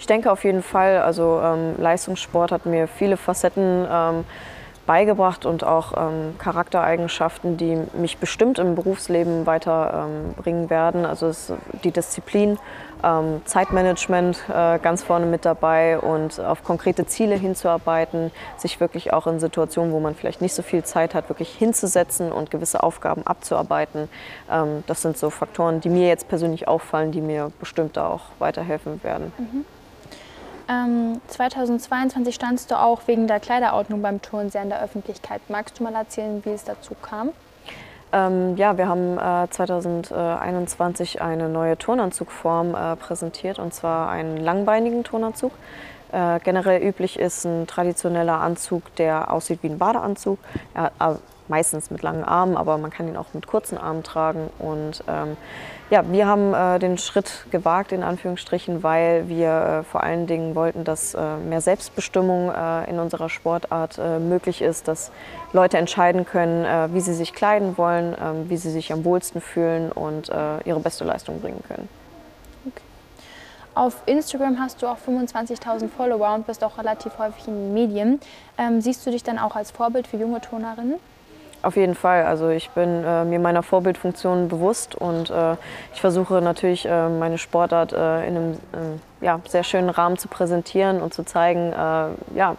Ich 0.03 0.07
denke 0.09 0.33
auf 0.33 0.43
jeden 0.43 0.65
Fall, 0.65 0.99
also 0.99 1.41
ähm, 1.41 1.77
Leistungssport 1.79 2.51
hat 2.51 2.67
mir 2.67 2.89
viele 2.89 3.17
Facetten 3.17 3.87
ähm, 3.89 4.25
beigebracht 4.85 5.47
und 5.47 5.63
auch 5.63 5.93
ähm, 5.97 6.35
Charaktereigenschaften, 6.39 7.57
die 7.57 7.79
mich 7.97 8.19
bestimmt 8.19 8.59
im 8.59 8.75
Berufsleben 8.75 9.47
weiterbringen 9.47 10.65
ähm, 10.65 10.71
werden. 10.71 11.07
Also 11.07 11.31
die 11.85 11.93
Disziplin, 11.93 12.59
ähm, 13.05 13.43
Zeitmanagement 13.45 14.43
äh, 14.49 14.81
ganz 14.81 15.05
vorne 15.05 15.27
mit 15.27 15.45
dabei 15.45 16.01
und 16.01 16.41
auf 16.41 16.65
konkrete 16.65 17.07
Ziele 17.07 17.37
hinzuarbeiten, 17.37 18.33
sich 18.57 18.81
wirklich 18.81 19.13
auch 19.13 19.29
in 19.29 19.39
Situationen, 19.39 19.93
wo 19.93 20.01
man 20.01 20.17
vielleicht 20.17 20.41
nicht 20.41 20.55
so 20.55 20.63
viel 20.63 20.83
Zeit 20.83 21.15
hat, 21.15 21.29
wirklich 21.29 21.55
hinzusetzen 21.55 22.33
und 22.33 22.51
gewisse 22.51 22.83
Aufgaben 22.83 23.25
abzuarbeiten. 23.25 24.09
Ähm, 24.51 24.83
das 24.89 25.03
sind 25.03 25.17
so 25.17 25.31
Faktoren, 25.31 25.81
die 25.81 25.91
mir 25.91 26.09
jetzt 26.09 26.27
persönlich 26.27 26.67
auffallen, 26.67 27.13
die 27.13 27.21
mir 27.21 27.53
bestimmt 27.61 27.99
auch 27.99 28.23
weiterhelfen 28.41 29.01
werden. 29.05 29.33
Mhm. 29.39 29.65
Ähm, 30.69 31.21
2022 31.29 32.35
standst 32.35 32.71
du 32.71 32.79
auch 32.79 33.03
wegen 33.07 33.27
der 33.27 33.41
Kleiderordnung 33.41 34.03
beim 34.03 34.23
Turnen 34.23 34.51
sehr 34.51 34.63
in 34.63 34.69
der 34.69 34.83
Öffentlichkeit. 34.83 35.43
Magst 35.49 35.79
du 35.79 35.85
mal 35.85 35.95
erzählen, 35.95 36.45
wie 36.45 36.51
es 36.51 36.65
dazu 36.65 36.95
kam? 37.01 37.31
Ähm, 38.13 38.57
ja, 38.57 38.77
wir 38.77 38.89
haben 38.89 39.19
äh, 39.19 39.49
2021 39.49 41.23
eine 41.23 41.49
neue 41.49 41.79
Turnanzugform 41.79 42.75
äh, 42.75 42.97
präsentiert 42.97 43.59
und 43.59 43.73
zwar 43.73 44.11
einen 44.11 44.37
langbeinigen 44.37 45.03
Turnanzug. 45.03 45.53
Äh, 46.13 46.41
generell 46.41 46.83
üblich 46.83 47.19
ist 47.19 47.47
ein 47.47 47.67
traditioneller 47.67 48.41
Anzug, 48.41 48.95
der 48.97 49.33
aussieht 49.33 49.63
wie 49.63 49.69
ein 49.69 49.79
Badeanzug. 49.79 50.39
Er, 50.75 50.93
meistens 51.49 51.91
mit 51.91 52.03
langen 52.03 52.25
Armen, 52.25 52.57
aber 52.57 52.79
man 52.79 52.91
kann 52.91 53.09
ihn 53.09 53.17
auch 53.17 53.35
mit 53.35 53.47
kurzen 53.47 53.79
Armen 53.79 54.03
tragen. 54.03 54.51
Und 54.59 55.05
ähm, 55.09 55.37
ja, 55.93 56.11
wir 56.11 56.27
haben 56.27 56.55
äh, 56.55 56.79
den 56.79 56.97
Schritt 56.97 57.45
gewagt, 57.51 57.93
in 57.93 58.03
Anführungsstrichen, 58.03 58.83
weil 58.83 59.29
wir 59.29 59.51
äh, 59.51 59.83
vor 59.83 60.03
allen 60.03 60.27
Dingen 60.27 60.55
wollten, 60.55 60.85
dass 60.85 61.13
äh, 61.13 61.37
mehr 61.37 61.61
Selbstbestimmung 61.61 62.51
äh, 62.51 62.89
in 62.89 62.99
unserer 62.99 63.29
Sportart 63.29 63.99
äh, 63.99 64.19
möglich 64.19 64.63
ist, 64.63 64.89
dass 64.89 65.13
Leute 65.53 65.77
entscheiden 65.77 66.25
können, 66.25 66.65
äh, 66.65 66.95
wie 66.95 67.03
sie 67.03 67.13
sich 67.13 67.35
kleiden 67.35 67.77
wollen, 67.77 68.17
ähm, 68.19 68.49
wie 68.49 68.57
sie 68.57 68.71
sich 68.71 68.91
am 68.91 69.05
wohlsten 69.05 69.43
fühlen 69.43 69.93
und 69.93 70.31
ihre 70.65 70.81
beste 70.81 71.05
Leistung 71.05 71.41
bringen 71.41 71.63
können. 71.69 71.89
Auf 73.75 74.03
Instagram 74.07 74.59
hast 74.59 74.81
du 74.81 74.87
auch 74.87 74.97
25.000 74.99 75.91
Follower 75.91 76.35
und 76.35 76.47
bist 76.47 76.65
auch 76.65 76.79
relativ 76.79 77.19
häufig 77.19 77.49
in 77.49 77.55
den 77.55 77.75
Medien. 77.75 78.21
Ähm, 78.57 78.81
siehst 78.81 79.05
du 79.07 79.11
dich 79.11 79.25
dann 79.25 79.39
auch 79.39 79.57
als 79.57 79.71
Vorbild 79.71 80.07
für 80.07 80.17
junge 80.17 80.41
Turnerinnen? 80.41 80.95
Auf 81.63 81.77
jeden 81.77 81.95
Fall. 81.95 82.25
Also 82.25 82.49
ich 82.49 82.71
bin 82.71 83.05
äh, 83.05 83.25
mir 83.25 83.39
meiner 83.39 83.63
Vorbildfunktion 83.63 84.49
bewusst 84.49 84.97
und 84.97 85.31
äh, 85.31 85.55
ich 85.95 86.01
versuche 86.01 86.43
natürlich 86.43 86.87
äh, 86.87 87.09
meine 87.09 87.39
Sportart 87.39 87.93
äh, 87.93 88.27
in 88.27 88.37
einem 88.37 88.53
äh, 88.73 89.25
ja, 89.25 89.41
sehr 89.47 89.63
schönen 89.63 89.89
Rahmen 89.89 90.19
zu 90.19 90.27
präsentieren 90.27 91.01
und 91.01 91.15
zu 91.15 91.25
zeigen, 91.25 91.73
äh, 91.73 92.37
ja, 92.37 92.57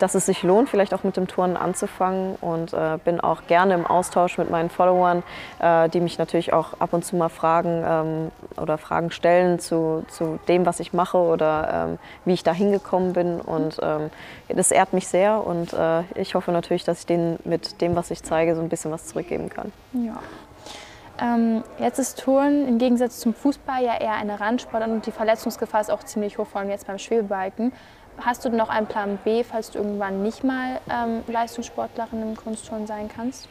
dass 0.00 0.14
es 0.14 0.26
sich 0.26 0.42
lohnt, 0.42 0.68
vielleicht 0.68 0.94
auch 0.94 1.04
mit 1.04 1.16
dem 1.16 1.28
Turnen 1.28 1.56
anzufangen 1.56 2.36
und 2.40 2.72
äh, 2.72 2.98
bin 3.04 3.20
auch 3.20 3.46
gerne 3.46 3.74
im 3.74 3.86
Austausch 3.86 4.38
mit 4.38 4.50
meinen 4.50 4.70
Followern, 4.70 5.22
äh, 5.60 5.88
die 5.88 6.00
mich 6.00 6.18
natürlich 6.18 6.52
auch 6.52 6.80
ab 6.80 6.92
und 6.92 7.04
zu 7.04 7.16
mal 7.16 7.28
fragen 7.28 7.84
ähm, 7.86 8.30
oder 8.60 8.78
Fragen 8.78 9.10
stellen 9.10 9.58
zu, 9.58 10.04
zu 10.08 10.40
dem, 10.48 10.66
was 10.66 10.80
ich 10.80 10.92
mache 10.92 11.18
oder 11.18 11.88
ähm, 11.90 11.98
wie 12.24 12.32
ich 12.32 12.42
da 12.42 12.52
hingekommen 12.52 13.12
bin. 13.12 13.40
Und 13.40 13.78
ähm, 13.82 14.10
das 14.48 14.70
ehrt 14.70 14.92
mich 14.92 15.06
sehr 15.06 15.46
und 15.46 15.72
äh, 15.72 16.02
ich 16.14 16.34
hoffe 16.34 16.50
natürlich, 16.50 16.84
dass 16.84 17.00
ich 17.00 17.06
denen 17.06 17.38
mit 17.44 17.80
dem, 17.80 17.94
was 17.94 18.10
ich 18.10 18.22
zeige, 18.22 18.56
so 18.56 18.62
ein 18.62 18.68
bisschen 18.68 18.90
was 18.90 19.06
zurückgeben 19.06 19.50
kann. 19.50 19.70
Ja. 19.92 20.18
Ähm, 21.20 21.62
jetzt 21.78 21.98
ist 21.98 22.18
Turnen 22.18 22.66
im 22.66 22.78
Gegensatz 22.78 23.20
zum 23.20 23.34
Fußball 23.34 23.84
ja 23.84 24.00
eher 24.00 24.14
eine 24.14 24.40
Randsportart 24.40 24.90
und 24.90 25.04
die 25.04 25.12
Verletzungsgefahr 25.12 25.82
ist 25.82 25.90
auch 25.90 26.02
ziemlich 26.02 26.38
hoch, 26.38 26.46
vor 26.46 26.62
allem 26.62 26.70
jetzt 26.70 26.86
beim 26.86 26.98
Schwebebalken. 26.98 27.72
Hast 28.24 28.44
du 28.44 28.50
noch 28.50 28.68
einen 28.68 28.86
Plan 28.86 29.18
B, 29.24 29.44
falls 29.44 29.70
du 29.70 29.78
irgendwann 29.78 30.22
nicht 30.22 30.44
mal 30.44 30.80
ähm, 30.90 31.22
Leistungssportlerin 31.26 32.22
im 32.22 32.36
Kunstturnen 32.36 32.86
sein 32.86 33.08
kannst? 33.14 33.48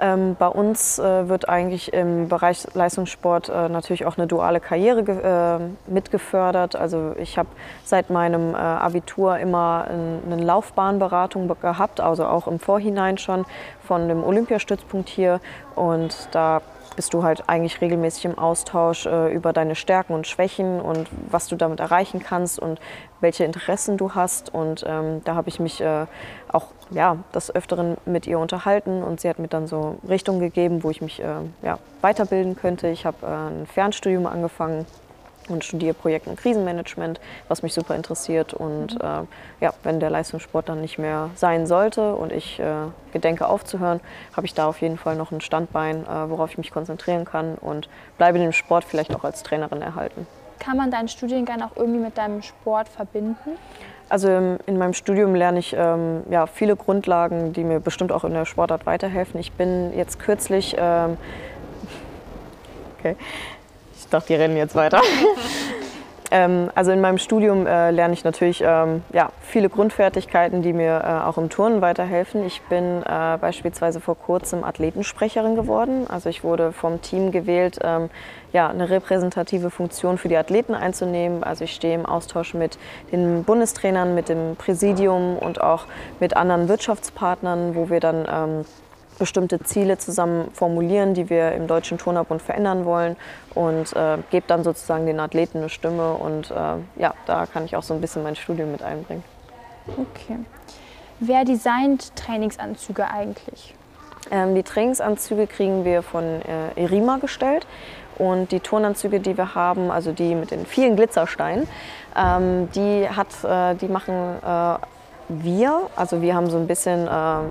Ähm, 0.00 0.36
bei 0.38 0.46
uns 0.46 0.98
äh, 0.98 1.28
wird 1.28 1.48
eigentlich 1.48 1.92
im 1.92 2.28
Bereich 2.28 2.66
Leistungssport 2.74 3.48
äh, 3.48 3.68
natürlich 3.68 4.06
auch 4.06 4.16
eine 4.16 4.28
duale 4.28 4.60
Karriere 4.60 5.60
äh, 5.88 5.90
mitgefördert. 5.90 6.76
Also 6.76 7.14
ich 7.18 7.36
habe 7.36 7.48
seit 7.84 8.08
meinem 8.08 8.54
äh, 8.54 8.58
Abitur 8.58 9.38
immer 9.38 9.86
ein, 9.88 10.32
eine 10.32 10.42
Laufbahnberatung 10.42 11.48
gehabt, 11.60 12.00
also 12.00 12.26
auch 12.26 12.46
im 12.46 12.60
Vorhinein 12.60 13.18
schon 13.18 13.44
von 13.84 14.08
dem 14.08 14.22
Olympiastützpunkt 14.22 15.08
hier. 15.08 15.40
Und 15.74 16.28
da 16.30 16.60
bist 16.98 17.14
du 17.14 17.22
halt 17.22 17.48
eigentlich 17.48 17.80
regelmäßig 17.80 18.24
im 18.24 18.36
Austausch 18.36 19.06
äh, 19.06 19.32
über 19.32 19.52
deine 19.52 19.76
Stärken 19.76 20.14
und 20.14 20.26
Schwächen 20.26 20.80
und 20.80 21.08
was 21.30 21.46
du 21.46 21.54
damit 21.54 21.78
erreichen 21.78 22.18
kannst 22.18 22.58
und 22.58 22.80
welche 23.20 23.44
Interessen 23.44 23.96
du 23.96 24.16
hast. 24.16 24.52
Und 24.52 24.84
ähm, 24.84 25.22
da 25.22 25.36
habe 25.36 25.48
ich 25.48 25.60
mich 25.60 25.80
äh, 25.80 26.06
auch 26.50 26.66
ja, 26.90 27.16
des 27.32 27.54
Öfteren 27.54 27.98
mit 28.04 28.26
ihr 28.26 28.40
unterhalten 28.40 29.04
und 29.04 29.20
sie 29.20 29.28
hat 29.28 29.38
mir 29.38 29.46
dann 29.46 29.68
so 29.68 29.98
Richtungen 30.08 30.40
gegeben, 30.40 30.82
wo 30.82 30.90
ich 30.90 31.00
mich 31.00 31.22
äh, 31.22 31.36
ja, 31.62 31.78
weiterbilden 32.00 32.56
könnte. 32.56 32.88
Ich 32.88 33.06
habe 33.06 33.24
äh, 33.24 33.28
ein 33.28 33.66
Fernstudium 33.66 34.26
angefangen 34.26 34.84
und 35.48 35.64
studiere 35.64 35.94
Projekt- 35.94 36.26
und 36.26 36.36
Krisenmanagement, 36.36 37.20
was 37.48 37.62
mich 37.62 37.74
super 37.74 37.94
interessiert. 37.94 38.54
Und 38.54 38.94
mhm. 38.94 39.00
äh, 39.00 39.64
ja, 39.64 39.72
wenn 39.82 40.00
der 40.00 40.10
Leistungssport 40.10 40.68
dann 40.68 40.80
nicht 40.80 40.98
mehr 40.98 41.30
sein 41.34 41.66
sollte 41.66 42.14
und 42.14 42.32
ich 42.32 42.58
äh, 42.60 42.64
gedenke 43.12 43.48
aufzuhören, 43.48 44.00
habe 44.34 44.46
ich 44.46 44.54
da 44.54 44.66
auf 44.66 44.80
jeden 44.80 44.98
Fall 44.98 45.16
noch 45.16 45.32
ein 45.32 45.40
Standbein, 45.40 46.04
äh, 46.04 46.30
worauf 46.30 46.50
ich 46.50 46.58
mich 46.58 46.70
konzentrieren 46.70 47.24
kann 47.24 47.54
und 47.54 47.88
bleibe 48.16 48.38
dem 48.38 48.52
Sport 48.52 48.84
vielleicht 48.84 49.14
auch 49.14 49.24
als 49.24 49.42
Trainerin 49.42 49.82
erhalten. 49.82 50.26
Kann 50.58 50.76
man 50.76 50.90
deinen 50.90 51.08
Studiengang 51.08 51.62
auch 51.62 51.76
irgendwie 51.76 52.00
mit 52.00 52.18
deinem 52.18 52.42
Sport 52.42 52.88
verbinden? 52.88 53.56
Also 54.08 54.58
in 54.66 54.78
meinem 54.78 54.94
Studium 54.94 55.34
lerne 55.34 55.58
ich 55.58 55.74
ähm, 55.76 56.22
ja, 56.30 56.46
viele 56.46 56.76
Grundlagen, 56.76 57.52
die 57.52 57.62
mir 57.62 57.78
bestimmt 57.78 58.10
auch 58.10 58.24
in 58.24 58.32
der 58.32 58.46
Sportart 58.46 58.86
weiterhelfen. 58.86 59.38
Ich 59.38 59.52
bin 59.52 59.96
jetzt 59.96 60.18
kürzlich 60.18 60.74
ähm, 60.78 61.18
okay. 62.98 63.16
Ich 64.08 64.10
dachte, 64.10 64.28
die 64.28 64.36
rennen 64.36 64.56
jetzt 64.56 64.74
weiter. 64.74 65.02
Ähm, 66.30 66.70
also 66.74 66.90
in 66.90 67.00
meinem 67.00 67.16
Studium 67.16 67.66
äh, 67.66 67.90
lerne 67.90 68.12
ich 68.12 68.22
natürlich 68.22 68.62
ähm, 68.62 69.02
ja, 69.14 69.30
viele 69.40 69.70
Grundfertigkeiten, 69.70 70.60
die 70.60 70.74
mir 70.74 71.02
äh, 71.02 71.26
auch 71.26 71.38
im 71.38 71.48
Turnen 71.48 71.80
weiterhelfen. 71.80 72.44
Ich 72.44 72.60
bin 72.68 73.02
äh, 73.02 73.38
beispielsweise 73.40 73.98
vor 73.98 74.14
kurzem 74.14 74.62
Athletensprecherin 74.62 75.54
geworden. 75.54 76.06
Also 76.06 76.28
ich 76.28 76.44
wurde 76.44 76.72
vom 76.72 77.00
Team 77.00 77.32
gewählt, 77.32 77.78
ähm, 77.82 78.10
ja, 78.52 78.68
eine 78.68 78.90
repräsentative 78.90 79.70
Funktion 79.70 80.18
für 80.18 80.28
die 80.28 80.36
Athleten 80.36 80.74
einzunehmen. 80.74 81.42
Also 81.42 81.64
ich 81.64 81.72
stehe 81.72 81.94
im 81.94 82.04
Austausch 82.04 82.52
mit 82.52 82.78
den 83.10 83.44
Bundestrainern, 83.44 84.14
mit 84.14 84.28
dem 84.28 84.56
Präsidium 84.56 85.38
und 85.38 85.62
auch 85.62 85.86
mit 86.20 86.36
anderen 86.36 86.68
Wirtschaftspartnern, 86.68 87.74
wo 87.74 87.88
wir 87.88 88.00
dann 88.00 88.28
ähm, 88.30 88.64
bestimmte 89.18 89.60
Ziele 89.60 89.98
zusammen 89.98 90.50
formulieren, 90.52 91.14
die 91.14 91.28
wir 91.30 91.52
im 91.52 91.66
Deutschen 91.66 91.98
Turnerbund 91.98 92.42
verändern 92.42 92.84
wollen 92.84 93.16
und 93.54 93.94
äh, 93.94 94.18
gebe 94.30 94.46
dann 94.46 94.64
sozusagen 94.64 95.06
den 95.06 95.20
Athleten 95.20 95.58
eine 95.58 95.68
Stimme 95.68 96.14
und 96.14 96.50
äh, 96.50 96.54
ja, 97.00 97.14
da 97.26 97.46
kann 97.46 97.64
ich 97.64 97.76
auch 97.76 97.82
so 97.82 97.94
ein 97.94 98.00
bisschen 98.00 98.22
mein 98.22 98.36
Studium 98.36 98.72
mit 98.72 98.82
einbringen. 98.82 99.24
Okay. 99.86 100.38
Wer 101.20 101.44
designt 101.44 102.14
Trainingsanzüge 102.16 103.08
eigentlich? 103.08 103.74
Ähm, 104.30 104.54
die 104.54 104.62
Trainingsanzüge 104.62 105.46
kriegen 105.46 105.84
wir 105.84 106.02
von 106.02 106.24
äh, 106.24 106.80
Erima 106.80 107.16
gestellt 107.18 107.66
und 108.18 108.52
die 108.52 108.60
Turnanzüge, 108.60 109.20
die 109.20 109.36
wir 109.36 109.54
haben, 109.54 109.90
also 109.90 110.12
die 110.12 110.34
mit 110.34 110.50
den 110.50 110.66
vielen 110.66 110.96
Glitzersteinen, 110.96 111.68
ähm, 112.16 112.68
die, 112.74 113.08
hat, 113.08 113.28
äh, 113.44 113.74
die 113.76 113.88
machen 113.88 114.14
äh, 114.14 114.78
wir. 115.28 115.88
Also 115.96 116.20
wir 116.20 116.34
haben 116.34 116.50
so 116.50 116.56
ein 116.56 116.66
bisschen 116.66 117.08
ähm, 117.10 117.46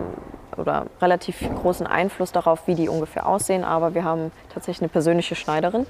oder 0.57 0.85
relativ 1.01 1.39
großen 1.61 1.87
Einfluss 1.87 2.31
darauf, 2.31 2.67
wie 2.67 2.75
die 2.75 2.89
ungefähr 2.89 3.27
aussehen. 3.27 3.63
Aber 3.63 3.93
wir 3.93 4.03
haben 4.03 4.31
tatsächlich 4.53 4.81
eine 4.81 4.89
persönliche 4.89 5.35
Schneiderin, 5.35 5.85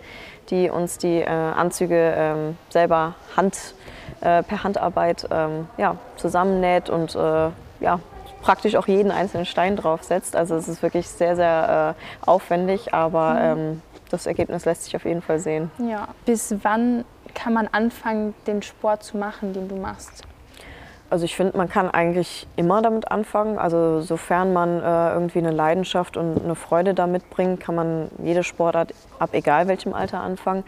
die 0.50 0.70
uns 0.70 0.98
die 0.98 1.22
äh, 1.22 1.28
Anzüge 1.28 2.14
ähm, 2.16 2.58
selber 2.70 3.16
Hand, 3.36 3.76
äh, 4.22 4.44
per 4.44 4.64
Handarbeit 4.64 5.28
ähm, 5.32 5.68
ja, 5.78 5.98
zusammennäht 6.16 6.90
und 6.90 7.16
äh, 7.16 7.50
ja, 7.80 8.00
praktisch 8.42 8.76
auch 8.76 8.88
jeden 8.88 9.12
einzelnen 9.12 9.46
Stein 9.46 9.76
draufsetzt. 9.76 10.36
Also 10.36 10.56
es 10.56 10.68
ist 10.68 10.82
wirklich 10.82 11.08
sehr, 11.08 11.36
sehr 11.36 11.96
äh, 11.98 12.28
aufwendig, 12.30 12.94
aber 12.94 13.34
mhm. 13.34 13.62
ähm, 13.62 13.82
das 14.10 14.26
Ergebnis 14.26 14.66
lässt 14.66 14.86
sich 14.86 14.96
auf 14.96 15.06
jeden 15.06 15.22
Fall 15.22 15.40
sehen. 15.40 15.70
Ja. 15.78 16.08
Bis 16.26 16.56
wann 16.64 17.04
kann 17.34 17.54
man 17.54 17.68
anfangen, 17.68 18.34
den 18.46 18.62
Sport 18.62 19.04
zu 19.04 19.18
machen, 19.18 19.54
den 19.54 19.68
du 19.68 19.76
machst? 19.76 20.24
Also 21.10 21.24
ich 21.24 21.36
finde, 21.36 21.58
man 21.58 21.70
kann 21.70 21.90
eigentlich 21.90 22.48
immer 22.58 22.82
damit 22.82 23.10
anfangen. 23.10 23.58
Also 23.58 24.02
sofern 24.02 24.52
man 24.52 24.82
äh, 24.82 25.14
irgendwie 25.14 25.40
eine 25.40 25.52
Leidenschaft 25.52 26.18
und 26.18 26.44
eine 26.44 26.56
Freude 26.56 26.94
da 26.94 27.08
mitbringt, 27.08 27.60
kann 27.62 27.76
man 27.76 28.10
jede 28.22 28.44
Sportart 28.44 28.94
ab 29.18 29.30
egal 29.32 29.68
welchem 29.68 29.94
Alter 29.94 30.20
anfangen. 30.20 30.64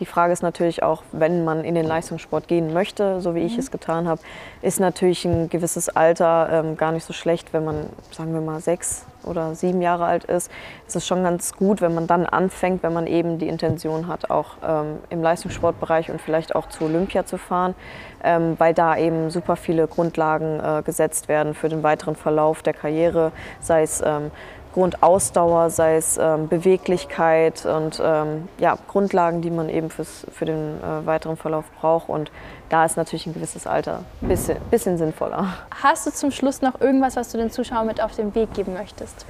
Die 0.00 0.06
Frage 0.06 0.32
ist 0.32 0.42
natürlich 0.42 0.82
auch, 0.82 1.02
wenn 1.12 1.44
man 1.44 1.64
in 1.64 1.74
den 1.74 1.84
Leistungssport 1.84 2.46
gehen 2.46 2.72
möchte, 2.72 3.20
so 3.20 3.34
wie 3.34 3.40
ich 3.40 3.54
mhm. 3.54 3.58
es 3.58 3.70
getan 3.70 4.06
habe, 4.06 4.20
ist 4.62 4.78
natürlich 4.80 5.24
ein 5.24 5.48
gewisses 5.48 5.88
Alter 5.88 6.48
ähm, 6.52 6.76
gar 6.76 6.92
nicht 6.92 7.04
so 7.04 7.12
schlecht, 7.12 7.52
wenn 7.52 7.64
man, 7.64 7.86
sagen 8.12 8.32
wir 8.32 8.40
mal, 8.40 8.60
sechs 8.60 9.06
oder 9.24 9.54
sieben 9.54 9.82
Jahre 9.82 10.04
alt 10.04 10.24
ist. 10.24 10.50
Es 10.86 10.96
ist 10.96 11.06
schon 11.06 11.22
ganz 11.22 11.54
gut, 11.54 11.80
wenn 11.80 11.94
man 11.94 12.06
dann 12.06 12.26
anfängt, 12.26 12.82
wenn 12.82 12.92
man 12.92 13.06
eben 13.06 13.38
die 13.38 13.48
Intention 13.48 14.06
hat, 14.06 14.30
auch 14.30 14.56
ähm, 14.66 14.98
im 15.10 15.22
Leistungssportbereich 15.22 16.10
und 16.10 16.20
vielleicht 16.20 16.54
auch 16.54 16.68
zu 16.68 16.84
Olympia 16.84 17.26
zu 17.26 17.36
fahren, 17.36 17.74
ähm, 18.22 18.54
weil 18.58 18.74
da 18.74 18.96
eben 18.96 19.30
super 19.30 19.56
viele 19.56 19.86
Grundlagen 19.86 20.60
äh, 20.60 20.82
gesetzt 20.82 21.28
werden 21.28 21.54
für 21.54 21.68
den 21.68 21.82
weiteren 21.82 22.16
Verlauf 22.16 22.62
der 22.62 22.74
Karriere, 22.74 23.32
sei 23.60 23.82
es 23.82 24.00
ähm, 24.04 24.30
Grundausdauer, 24.74 25.70
sei 25.70 25.96
es 25.96 26.18
ähm, 26.18 26.48
Beweglichkeit 26.48 27.66
und 27.66 28.00
ähm, 28.04 28.48
ja, 28.58 28.76
Grundlagen, 28.88 29.42
die 29.42 29.50
man 29.50 29.68
eben 29.68 29.90
fürs, 29.90 30.26
für 30.32 30.44
den 30.44 30.78
äh, 30.78 31.06
weiteren 31.06 31.36
Verlauf 31.36 31.64
braucht. 31.80 32.08
Und 32.08 32.30
da 32.68 32.84
ist 32.84 32.96
natürlich 32.96 33.26
ein 33.26 33.34
gewisses 33.34 33.66
Alter 33.66 34.04
ein 34.22 34.28
bisschen, 34.28 34.58
bisschen 34.70 34.98
sinnvoller. 34.98 35.54
Hast 35.82 36.06
du 36.06 36.12
zum 36.12 36.30
Schluss 36.30 36.62
noch 36.62 36.80
irgendwas, 36.80 37.16
was 37.16 37.30
du 37.30 37.38
den 37.38 37.50
Zuschauern 37.50 37.86
mit 37.86 38.02
auf 38.02 38.14
den 38.14 38.34
Weg 38.34 38.52
geben 38.54 38.74
möchtest? 38.74 39.26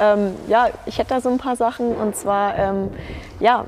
Ähm, 0.00 0.34
ja, 0.46 0.68
ich 0.86 0.98
hätte 0.98 1.14
da 1.14 1.20
so 1.20 1.28
ein 1.28 1.38
paar 1.38 1.56
Sachen 1.56 1.94
und 1.94 2.16
zwar, 2.16 2.56
ähm, 2.56 2.90
ja, 3.40 3.64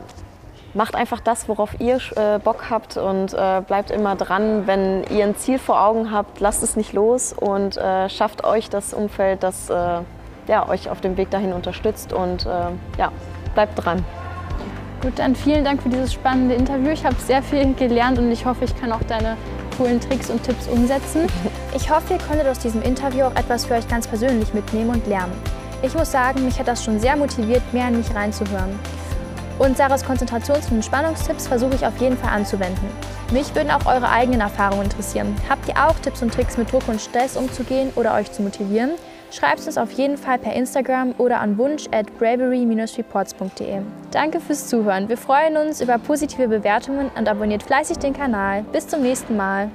macht 0.74 0.94
einfach 0.94 1.20
das, 1.20 1.48
worauf 1.48 1.80
ihr 1.80 1.98
äh, 2.16 2.38
Bock 2.38 2.70
habt 2.70 2.96
und 2.96 3.34
äh, 3.34 3.60
bleibt 3.66 3.90
immer 3.90 4.16
dran. 4.16 4.66
Wenn 4.66 5.04
ihr 5.10 5.24
ein 5.24 5.36
Ziel 5.36 5.58
vor 5.58 5.82
Augen 5.82 6.12
habt, 6.12 6.40
lasst 6.40 6.62
es 6.62 6.76
nicht 6.76 6.92
los 6.92 7.32
und 7.32 7.76
äh, 7.76 8.08
schafft 8.08 8.44
euch 8.44 8.70
das 8.70 8.94
Umfeld, 8.94 9.42
das 9.42 9.68
äh, 9.68 10.00
ja, 10.50 10.68
euch 10.68 10.90
auf 10.90 11.00
dem 11.00 11.16
Weg 11.16 11.30
dahin 11.30 11.52
unterstützt 11.52 12.12
und 12.12 12.44
äh, 12.44 12.48
ja, 12.98 13.12
bleibt 13.54 13.82
dran. 13.82 14.04
Gut, 15.00 15.18
dann 15.18 15.34
vielen 15.34 15.64
Dank 15.64 15.82
für 15.82 15.88
dieses 15.88 16.12
spannende 16.12 16.56
Interview. 16.56 16.90
Ich 16.90 17.06
habe 17.06 17.16
sehr 17.24 17.42
viel 17.42 17.72
gelernt 17.74 18.18
und 18.18 18.30
ich 18.30 18.44
hoffe, 18.44 18.64
ich 18.64 18.76
kann 18.78 18.92
auch 18.92 19.02
deine 19.04 19.36
coolen 19.78 20.00
Tricks 20.00 20.28
und 20.28 20.42
Tipps 20.42 20.66
umsetzen. 20.68 21.26
Ich 21.72 21.88
hoffe, 21.88 22.14
ihr 22.14 22.18
konntet 22.18 22.48
aus 22.48 22.58
diesem 22.58 22.82
Interview 22.82 23.26
auch 23.26 23.36
etwas 23.36 23.64
für 23.64 23.74
euch 23.74 23.86
ganz 23.86 24.04
persönlich 24.08 24.52
mitnehmen 24.52 24.90
und 24.90 25.06
lernen. 25.06 25.32
Ich 25.82 25.94
muss 25.94 26.10
sagen, 26.10 26.44
mich 26.44 26.58
hat 26.58 26.66
das 26.66 26.84
schon 26.84 26.98
sehr 26.98 27.14
motiviert, 27.14 27.62
mehr 27.72 27.86
in 27.86 27.98
mich 27.98 28.12
reinzuhören. 28.12 28.76
Und 29.60 29.76
Sarahs 29.76 30.04
Konzentrations- 30.04 30.68
und 30.68 30.78
Entspannungstipps 30.78 31.46
versuche 31.46 31.76
ich 31.76 31.86
auf 31.86 31.96
jeden 32.00 32.18
Fall 32.18 32.30
anzuwenden. 32.30 32.88
Mich 33.30 33.54
würden 33.54 33.70
auch 33.70 33.86
eure 33.86 34.10
eigenen 34.10 34.40
Erfahrungen 34.40 34.82
interessieren. 34.82 35.36
Habt 35.48 35.68
ihr 35.68 35.76
auch 35.76 35.94
Tipps 36.00 36.22
und 36.22 36.34
Tricks 36.34 36.56
mit 36.56 36.72
Druck 36.72 36.88
und 36.88 37.00
Stress 37.00 37.36
umzugehen 37.36 37.92
oder 37.94 38.14
euch 38.14 38.32
zu 38.32 38.42
motivieren? 38.42 38.90
Schreibt 39.30 39.66
uns 39.66 39.78
auf 39.78 39.92
jeden 39.92 40.16
Fall 40.16 40.38
per 40.38 40.54
Instagram 40.54 41.14
oder 41.18 41.40
an 41.40 41.56
wunsch 41.56 41.86
at 41.92 42.06
bravery-reports.de. 42.18 43.78
Danke 44.10 44.40
fürs 44.40 44.66
Zuhören. 44.66 45.08
Wir 45.08 45.16
freuen 45.16 45.56
uns 45.56 45.80
über 45.80 45.98
positive 45.98 46.48
Bewertungen 46.48 47.10
und 47.16 47.28
abonniert 47.28 47.62
fleißig 47.62 47.98
den 47.98 48.12
Kanal. 48.12 48.64
Bis 48.72 48.88
zum 48.88 49.02
nächsten 49.02 49.36
Mal. 49.36 49.70